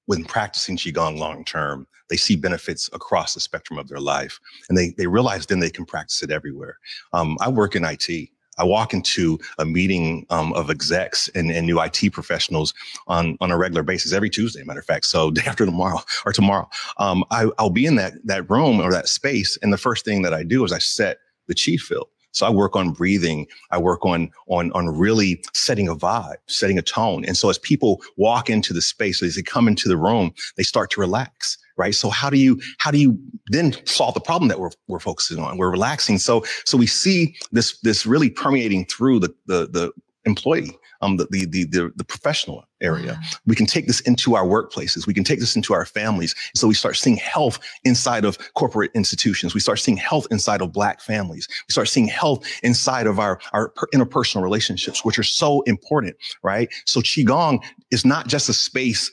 when 0.06 0.24
practicing 0.24 0.76
Qigong 0.76 1.18
long 1.18 1.44
term, 1.44 1.86
they 2.10 2.16
see 2.16 2.36
benefits 2.36 2.90
across 2.92 3.32
the 3.32 3.40
spectrum 3.40 3.78
of 3.78 3.88
their 3.88 4.00
life. 4.00 4.38
And 4.68 4.76
they, 4.76 4.90
they 4.98 5.06
realize 5.06 5.46
then 5.46 5.60
they 5.60 5.70
can 5.70 5.86
practice 5.86 6.22
it 6.22 6.30
everywhere. 6.30 6.78
Um, 7.14 7.38
I 7.40 7.48
work 7.48 7.74
in 7.74 7.84
IT. 7.84 8.28
I 8.58 8.64
walk 8.64 8.92
into 8.92 9.38
a 9.58 9.64
meeting 9.64 10.26
um, 10.30 10.52
of 10.52 10.70
execs 10.70 11.28
and, 11.34 11.50
and, 11.50 11.66
new 11.66 11.80
IT 11.80 12.12
professionals 12.12 12.74
on, 13.06 13.36
on 13.40 13.50
a 13.50 13.56
regular 13.56 13.82
basis 13.82 14.12
every 14.12 14.28
Tuesday, 14.28 14.62
matter 14.62 14.80
of 14.80 14.86
fact. 14.86 15.06
So 15.06 15.30
day 15.32 15.42
after 15.46 15.64
tomorrow 15.64 16.00
or 16.26 16.32
tomorrow, 16.32 16.68
um, 16.98 17.24
I, 17.30 17.46
will 17.58 17.70
be 17.70 17.86
in 17.86 17.96
that, 17.96 18.14
that 18.24 18.48
room 18.50 18.80
or 18.80 18.90
that 18.90 19.08
space. 19.08 19.56
And 19.62 19.72
the 19.72 19.78
first 19.78 20.04
thing 20.04 20.22
that 20.22 20.34
I 20.34 20.42
do 20.42 20.64
is 20.64 20.72
I 20.72 20.78
set 20.78 21.18
the 21.46 21.54
chi 21.54 21.76
field. 21.76 22.08
So 22.32 22.46
I 22.46 22.50
work 22.50 22.76
on 22.76 22.92
breathing. 22.92 23.46
I 23.70 23.78
work 23.78 24.04
on, 24.06 24.30
on, 24.48 24.72
on 24.72 24.88
really 24.88 25.44
setting 25.52 25.86
a 25.86 25.94
vibe, 25.94 26.36
setting 26.46 26.78
a 26.78 26.82
tone. 26.82 27.24
And 27.26 27.36
so 27.36 27.50
as 27.50 27.58
people 27.58 28.00
walk 28.16 28.48
into 28.48 28.72
the 28.72 28.82
space, 28.82 29.22
as 29.22 29.36
they 29.36 29.42
come 29.42 29.68
into 29.68 29.88
the 29.88 29.98
room, 29.98 30.32
they 30.56 30.62
start 30.62 30.90
to 30.92 31.00
relax 31.00 31.58
right? 31.76 31.94
So 31.94 32.10
how 32.10 32.30
do 32.30 32.38
you 32.38 32.60
how 32.78 32.90
do 32.90 32.98
you 32.98 33.18
then 33.48 33.74
solve 33.86 34.14
the 34.14 34.20
problem 34.20 34.48
that 34.48 34.60
we're 34.60 34.70
we're 34.88 34.98
focusing 34.98 35.38
on? 35.38 35.58
We're 35.58 35.70
relaxing. 35.70 36.18
So 36.18 36.44
so 36.64 36.76
we 36.76 36.86
see 36.86 37.36
this 37.50 37.78
this 37.80 38.06
really 38.06 38.30
permeating 38.30 38.86
through 38.86 39.20
the 39.20 39.34
the 39.46 39.66
the 39.66 39.92
employee 40.24 40.78
um, 41.02 41.16
the, 41.16 41.26
the, 41.30 41.44
the, 41.44 41.92
the, 41.96 42.04
professional 42.04 42.64
area. 42.80 43.20
We 43.44 43.56
can 43.56 43.66
take 43.66 43.86
this 43.86 44.00
into 44.00 44.36
our 44.36 44.44
workplaces. 44.44 45.06
We 45.06 45.12
can 45.12 45.24
take 45.24 45.40
this 45.40 45.56
into 45.56 45.74
our 45.74 45.84
families. 45.84 46.34
So 46.54 46.68
we 46.68 46.74
start 46.74 46.96
seeing 46.96 47.16
health 47.16 47.58
inside 47.84 48.24
of 48.24 48.38
corporate 48.54 48.92
institutions. 48.94 49.52
We 49.52 49.60
start 49.60 49.80
seeing 49.80 49.96
health 49.96 50.28
inside 50.30 50.62
of 50.62 50.72
black 50.72 51.00
families. 51.00 51.48
We 51.68 51.72
start 51.72 51.88
seeing 51.88 52.06
health 52.06 52.46
inside 52.62 53.06
of 53.06 53.18
our, 53.18 53.40
our 53.52 53.72
interpersonal 53.92 54.42
relationships, 54.42 55.04
which 55.04 55.18
are 55.18 55.24
so 55.24 55.62
important, 55.62 56.16
right? 56.42 56.72
So 56.86 57.00
Qigong 57.00 57.62
is 57.90 58.04
not 58.04 58.28
just 58.28 58.48
a 58.48 58.54
space 58.54 59.10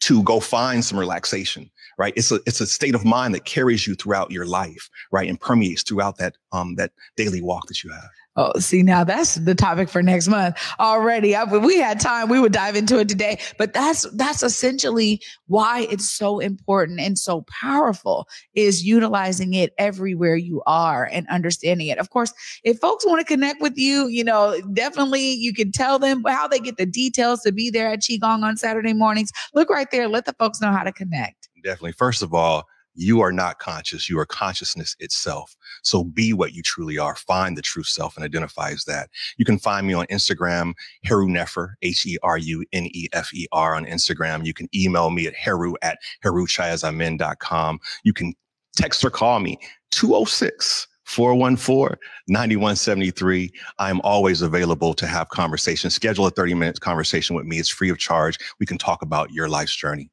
to 0.00 0.22
go 0.22 0.40
find 0.40 0.84
some 0.84 0.98
relaxation 0.98 1.70
right? 1.98 2.12
It's 2.16 2.32
a, 2.32 2.40
it's 2.46 2.60
a 2.60 2.66
state 2.66 2.94
of 2.94 3.04
mind 3.04 3.34
that 3.34 3.44
carries 3.44 3.86
you 3.86 3.94
throughout 3.94 4.30
your 4.30 4.46
life, 4.46 4.88
right? 5.10 5.28
And 5.28 5.40
permeates 5.40 5.82
throughout 5.82 6.18
that, 6.18 6.36
um, 6.52 6.74
that 6.76 6.92
daily 7.16 7.42
walk 7.42 7.66
that 7.68 7.82
you 7.82 7.90
have. 7.90 8.10
Oh, 8.34 8.58
see, 8.58 8.82
now 8.82 9.04
that's 9.04 9.34
the 9.34 9.54
topic 9.54 9.90
for 9.90 10.02
next 10.02 10.26
month 10.26 10.56
already. 10.80 11.34
If 11.34 11.50
we 11.50 11.76
had 11.78 12.00
time, 12.00 12.30
we 12.30 12.40
would 12.40 12.52
dive 12.52 12.76
into 12.76 12.98
it 12.98 13.06
today. 13.06 13.38
But 13.58 13.74
that's 13.74 14.08
that's 14.12 14.42
essentially 14.42 15.20
why 15.48 15.86
it's 15.90 16.10
so 16.10 16.38
important 16.38 16.98
and 16.98 17.18
so 17.18 17.44
powerful 17.60 18.26
is 18.54 18.84
utilizing 18.84 19.52
it 19.52 19.74
everywhere 19.76 20.36
you 20.36 20.62
are 20.64 21.10
and 21.12 21.28
understanding 21.28 21.88
it. 21.88 21.98
Of 21.98 22.08
course, 22.08 22.32
if 22.64 22.78
folks 22.78 23.04
want 23.04 23.20
to 23.20 23.26
connect 23.26 23.60
with 23.60 23.76
you, 23.76 24.06
you 24.08 24.24
know, 24.24 24.58
definitely 24.72 25.34
you 25.34 25.52
can 25.52 25.70
tell 25.70 25.98
them 25.98 26.22
how 26.26 26.48
they 26.48 26.58
get 26.58 26.78
the 26.78 26.86
details 26.86 27.42
to 27.42 27.52
be 27.52 27.68
there 27.68 27.88
at 27.88 28.00
Qigong 28.00 28.44
on 28.44 28.56
Saturday 28.56 28.94
mornings. 28.94 29.30
Look 29.52 29.68
right 29.68 29.90
there. 29.90 30.08
Let 30.08 30.24
the 30.24 30.34
folks 30.38 30.58
know 30.58 30.72
how 30.72 30.84
to 30.84 30.92
connect. 30.92 31.41
Definitely. 31.62 31.92
First 31.92 32.22
of 32.22 32.34
all, 32.34 32.66
you 32.94 33.20
are 33.20 33.32
not 33.32 33.58
conscious. 33.58 34.10
You 34.10 34.18
are 34.18 34.26
consciousness 34.26 34.94
itself. 34.98 35.56
So 35.82 36.04
be 36.04 36.32
what 36.32 36.52
you 36.52 36.62
truly 36.62 36.98
are. 36.98 37.16
Find 37.16 37.56
the 37.56 37.62
true 37.62 37.82
self 37.82 38.16
and 38.16 38.24
identify 38.24 38.70
as 38.70 38.84
that. 38.84 39.08
You 39.38 39.44
can 39.44 39.58
find 39.58 39.86
me 39.86 39.94
on 39.94 40.06
Instagram, 40.06 40.74
Heru 41.04 41.28
Nefer, 41.28 41.76
H-E-R-U-N-E-F-E-R 41.82 43.74
on 43.74 43.86
Instagram. 43.86 44.44
You 44.44 44.54
can 44.54 44.68
email 44.74 45.10
me 45.10 45.26
at 45.26 45.34
Heru 45.34 45.74
at 45.82 45.98
heruchayazamin.com. 46.24 47.80
You 48.04 48.12
can 48.12 48.34
text 48.76 49.04
or 49.04 49.10
call 49.10 49.40
me 49.40 49.58
206 49.90 50.86
414 51.04 51.98
9173. 52.28 53.50
I 53.78 53.90
am 53.90 54.00
always 54.02 54.42
available 54.42 54.94
to 54.94 55.06
have 55.06 55.28
conversations. 55.30 55.94
Schedule 55.94 56.26
a 56.26 56.30
30 56.30 56.54
minute 56.54 56.80
conversation 56.80 57.36
with 57.36 57.46
me. 57.46 57.58
It's 57.58 57.68
free 57.68 57.90
of 57.90 57.98
charge. 57.98 58.38
We 58.60 58.66
can 58.66 58.78
talk 58.78 59.02
about 59.02 59.30
your 59.32 59.48
life's 59.48 59.74
journey. 59.74 60.10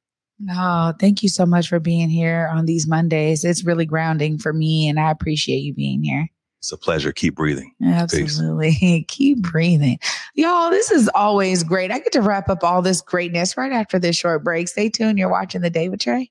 Oh, 0.50 0.94
thank 1.00 1.22
you 1.22 1.30
so 1.30 1.46
much 1.46 1.68
for 1.68 1.80
being 1.80 2.10
here 2.10 2.50
on 2.54 2.66
these 2.66 2.88
Mondays. 2.88 3.44
It's 3.44 3.66
really 3.66 3.86
grounding 3.86 4.38
for 4.38 4.54
me, 4.54 4.88
and 4.88 5.00
I 5.00 5.12
appreciate 5.12 5.60
you 5.60 5.74
being 5.74 6.04
here. 6.04 6.30
It's 6.60 6.72
a 6.72 6.78
pleasure. 6.78 7.12
Keep 7.12 7.36
breathing. 7.36 7.74
Absolutely. 7.84 9.06
Keep 9.08 9.42
breathing. 9.42 9.98
Y'all, 10.36 10.70
this 10.70 10.92
is 10.92 11.10
always 11.16 11.64
great. 11.64 11.92
I 11.92 12.00
get 12.00 12.12
to 12.14 12.22
wrap 12.22 12.50
up 12.50 12.64
all 12.64 12.82
this 12.82 13.02
greatness 13.02 13.56
right 13.58 13.72
after 13.72 13.98
this 13.98 14.18
short 14.18 14.44
break. 14.44 14.68
Stay 14.68 14.90
tuned. 14.90 15.18
You're 15.18 15.30
watching 15.30 15.62
The 15.62 15.70
Day 15.70 15.88
with 15.88 16.02
Trae. 16.02 16.30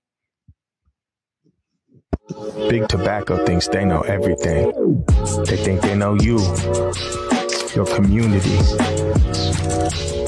Big 2.68 2.88
tobacco 2.88 3.44
thinks 3.46 3.68
they 3.68 3.86
know 3.86 4.02
everything. 4.02 5.04
They 5.46 5.56
think 5.56 5.80
they 5.80 5.94
know 5.94 6.14
you, 6.14 6.38
your 7.74 7.86
community 7.86 8.58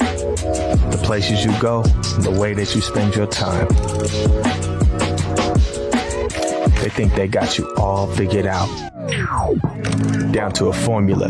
places 1.03 1.45
you 1.45 1.51
go, 1.59 1.83
the 2.21 2.31
way 2.39 2.53
that 2.53 2.73
you 2.75 2.81
spend 2.81 3.15
your 3.15 3.27
time. 3.27 3.67
They 6.81 6.89
think 6.89 7.13
they 7.13 7.27
got 7.27 7.57
you 7.57 7.73
all 7.75 8.07
figured 8.07 8.45
out. 8.45 8.69
Down 10.31 10.51
to 10.53 10.67
a 10.67 10.73
formula, 10.73 11.27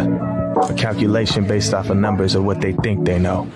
a 0.70 0.74
calculation 0.74 1.48
based 1.48 1.74
off 1.74 1.90
of 1.90 1.98
numbers 1.98 2.36
of 2.36 2.44
what 2.44 2.62
they 2.62 2.74
think 2.74 3.06
they 3.06 3.20
know. 3.20 3.50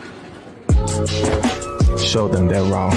Show 1.97 2.28
them 2.28 2.47
they're 2.47 2.63
wrong. 2.63 2.95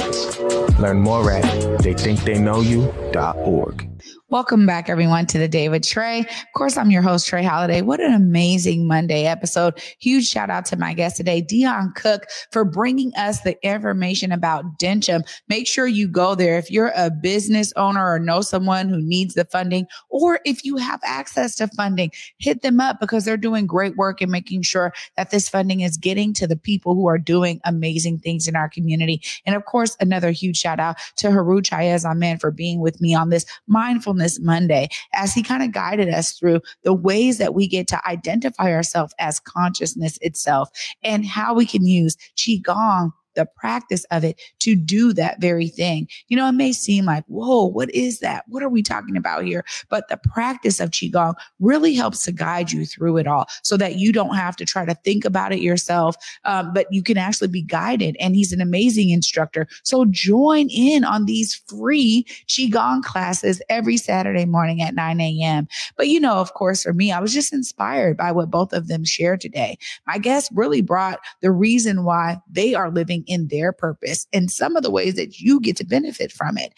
Learn 0.78 1.00
more 1.00 1.30
at 1.30 1.44
theythinktheyknowyou.org. 1.80 3.97
Welcome 4.30 4.66
back, 4.66 4.90
everyone, 4.90 5.24
to 5.28 5.38
the 5.38 5.48
Day 5.48 5.70
with 5.70 5.80
Trae. 5.80 6.20
Of 6.20 6.52
course, 6.54 6.76
I'm 6.76 6.90
your 6.90 7.00
host, 7.00 7.26
Trae 7.26 7.46
Holiday. 7.46 7.80
What 7.80 7.98
an 7.98 8.12
amazing 8.12 8.86
Monday 8.86 9.24
episode. 9.24 9.80
Huge 10.00 10.28
shout 10.28 10.50
out 10.50 10.66
to 10.66 10.76
my 10.76 10.92
guest 10.92 11.16
today, 11.16 11.40
Dion 11.40 11.94
Cook, 11.96 12.26
for 12.52 12.62
bringing 12.62 13.10
us 13.14 13.40
the 13.40 13.56
information 13.66 14.30
about 14.30 14.78
Dencham. 14.78 15.22
Make 15.48 15.66
sure 15.66 15.86
you 15.86 16.06
go 16.06 16.34
there. 16.34 16.58
If 16.58 16.70
you're 16.70 16.92
a 16.94 17.10
business 17.10 17.72
owner 17.74 18.06
or 18.06 18.18
know 18.18 18.42
someone 18.42 18.90
who 18.90 19.00
needs 19.00 19.32
the 19.32 19.46
funding, 19.46 19.86
or 20.10 20.40
if 20.44 20.62
you 20.62 20.76
have 20.76 21.00
access 21.04 21.54
to 21.56 21.66
funding, 21.68 22.12
hit 22.36 22.60
them 22.60 22.80
up 22.80 23.00
because 23.00 23.24
they're 23.24 23.38
doing 23.38 23.66
great 23.66 23.96
work 23.96 24.20
in 24.20 24.30
making 24.30 24.60
sure 24.60 24.92
that 25.16 25.30
this 25.30 25.48
funding 25.48 25.80
is 25.80 25.96
getting 25.96 26.34
to 26.34 26.46
the 26.46 26.54
people 26.54 26.94
who 26.94 27.08
are 27.08 27.16
doing 27.16 27.62
amazing 27.64 28.18
things 28.18 28.46
in 28.46 28.56
our 28.56 28.68
community. 28.68 29.22
And 29.46 29.56
of 29.56 29.64
course, 29.64 29.96
another 30.00 30.32
huge 30.32 30.58
shout 30.58 30.80
out 30.80 30.98
to 31.16 31.30
Heru 31.30 31.62
Chayez 31.62 32.04
Amen 32.04 32.38
for 32.38 32.50
being 32.50 32.80
with 32.80 33.00
me 33.00 33.14
on 33.14 33.30
this 33.30 33.46
mindful 33.66 34.17
Mindfulness 34.18 34.40
Monday 34.40 34.88
as 35.14 35.32
he 35.32 35.42
kind 35.42 35.62
of 35.62 35.72
guided 35.72 36.08
us 36.08 36.32
through 36.32 36.60
the 36.82 36.92
ways 36.92 37.38
that 37.38 37.54
we 37.54 37.68
get 37.68 37.86
to 37.88 38.08
identify 38.08 38.72
ourselves 38.72 39.14
as 39.18 39.40
consciousness 39.40 40.18
itself 40.20 40.70
and 41.02 41.24
how 41.24 41.54
we 41.54 41.64
can 41.66 41.86
use 41.86 42.16
Qigong 42.36 43.12
the 43.38 43.46
practice 43.46 44.04
of 44.10 44.24
it 44.24 44.40
to 44.58 44.74
do 44.74 45.12
that 45.12 45.40
very 45.40 45.68
thing. 45.68 46.08
You 46.26 46.36
know, 46.36 46.48
it 46.48 46.52
may 46.52 46.72
seem 46.72 47.04
like, 47.04 47.24
whoa, 47.28 47.66
what 47.66 47.88
is 47.94 48.18
that? 48.18 48.44
What 48.48 48.64
are 48.64 48.68
we 48.68 48.82
talking 48.82 49.16
about 49.16 49.44
here? 49.44 49.64
But 49.88 50.08
the 50.08 50.16
practice 50.16 50.80
of 50.80 50.90
Qigong 50.90 51.34
really 51.60 51.94
helps 51.94 52.24
to 52.24 52.32
guide 52.32 52.72
you 52.72 52.84
through 52.84 53.18
it 53.18 53.28
all 53.28 53.46
so 53.62 53.76
that 53.76 53.94
you 53.94 54.12
don't 54.12 54.34
have 54.34 54.56
to 54.56 54.64
try 54.64 54.84
to 54.84 54.94
think 55.04 55.24
about 55.24 55.52
it 55.52 55.60
yourself, 55.60 56.16
um, 56.44 56.72
but 56.74 56.92
you 56.92 57.00
can 57.00 57.16
actually 57.16 57.46
be 57.46 57.62
guided. 57.62 58.16
And 58.18 58.34
he's 58.34 58.52
an 58.52 58.60
amazing 58.60 59.10
instructor. 59.10 59.68
So 59.84 60.04
join 60.06 60.68
in 60.68 61.04
on 61.04 61.26
these 61.26 61.54
free 61.68 62.26
Qigong 62.48 63.04
classes 63.04 63.62
every 63.68 63.98
Saturday 63.98 64.46
morning 64.46 64.82
at 64.82 64.96
9 64.96 65.20
a.m. 65.20 65.68
But, 65.96 66.08
you 66.08 66.18
know, 66.18 66.34
of 66.34 66.54
course, 66.54 66.82
for 66.82 66.92
me, 66.92 67.12
I 67.12 67.20
was 67.20 67.32
just 67.32 67.52
inspired 67.52 68.16
by 68.16 68.32
what 68.32 68.50
both 68.50 68.72
of 68.72 68.88
them 68.88 69.04
shared 69.04 69.40
today. 69.40 69.78
My 70.08 70.18
guest 70.18 70.50
really 70.52 70.82
brought 70.82 71.20
the 71.40 71.52
reason 71.52 72.02
why 72.02 72.38
they 72.50 72.74
are 72.74 72.90
living 72.90 73.22
in 73.28 73.48
their 73.48 73.72
purpose 73.72 74.26
and 74.32 74.50
some 74.50 74.76
of 74.76 74.82
the 74.82 74.90
ways 74.90 75.14
that 75.14 75.38
you 75.38 75.60
get 75.60 75.76
to 75.76 75.84
benefit 75.84 76.32
from 76.32 76.58
it 76.58 76.72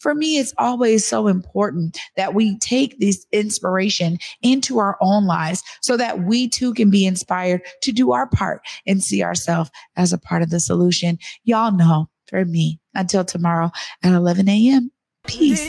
for 0.00 0.14
me, 0.14 0.38
it's 0.38 0.54
always 0.58 1.06
so 1.06 1.26
important 1.26 1.98
that 2.16 2.34
we 2.34 2.58
take 2.58 2.98
this 2.98 3.26
inspiration 3.32 4.18
into 4.42 4.78
our 4.78 4.96
own 5.00 5.26
lives 5.26 5.62
so 5.82 5.96
that 5.98 6.24
we 6.24 6.48
too 6.48 6.72
can 6.72 6.90
be 6.90 7.04
inspired 7.06 7.60
to 7.82 7.92
do 7.92 8.12
our 8.12 8.26
part 8.26 8.62
and 8.86 9.04
see 9.04 9.22
ourselves 9.22 9.70
as 9.96 10.12
a 10.12 10.18
part 10.18 10.42
of 10.42 10.50
the 10.50 10.58
solution. 10.58 11.18
Y'all 11.44 11.70
know 11.70 12.08
for 12.26 12.44
me, 12.44 12.80
until 12.94 13.24
tomorrow 13.24 13.70
at 14.02 14.12
11 14.12 14.48
a.m. 14.48 14.90
Peace. 15.26 15.68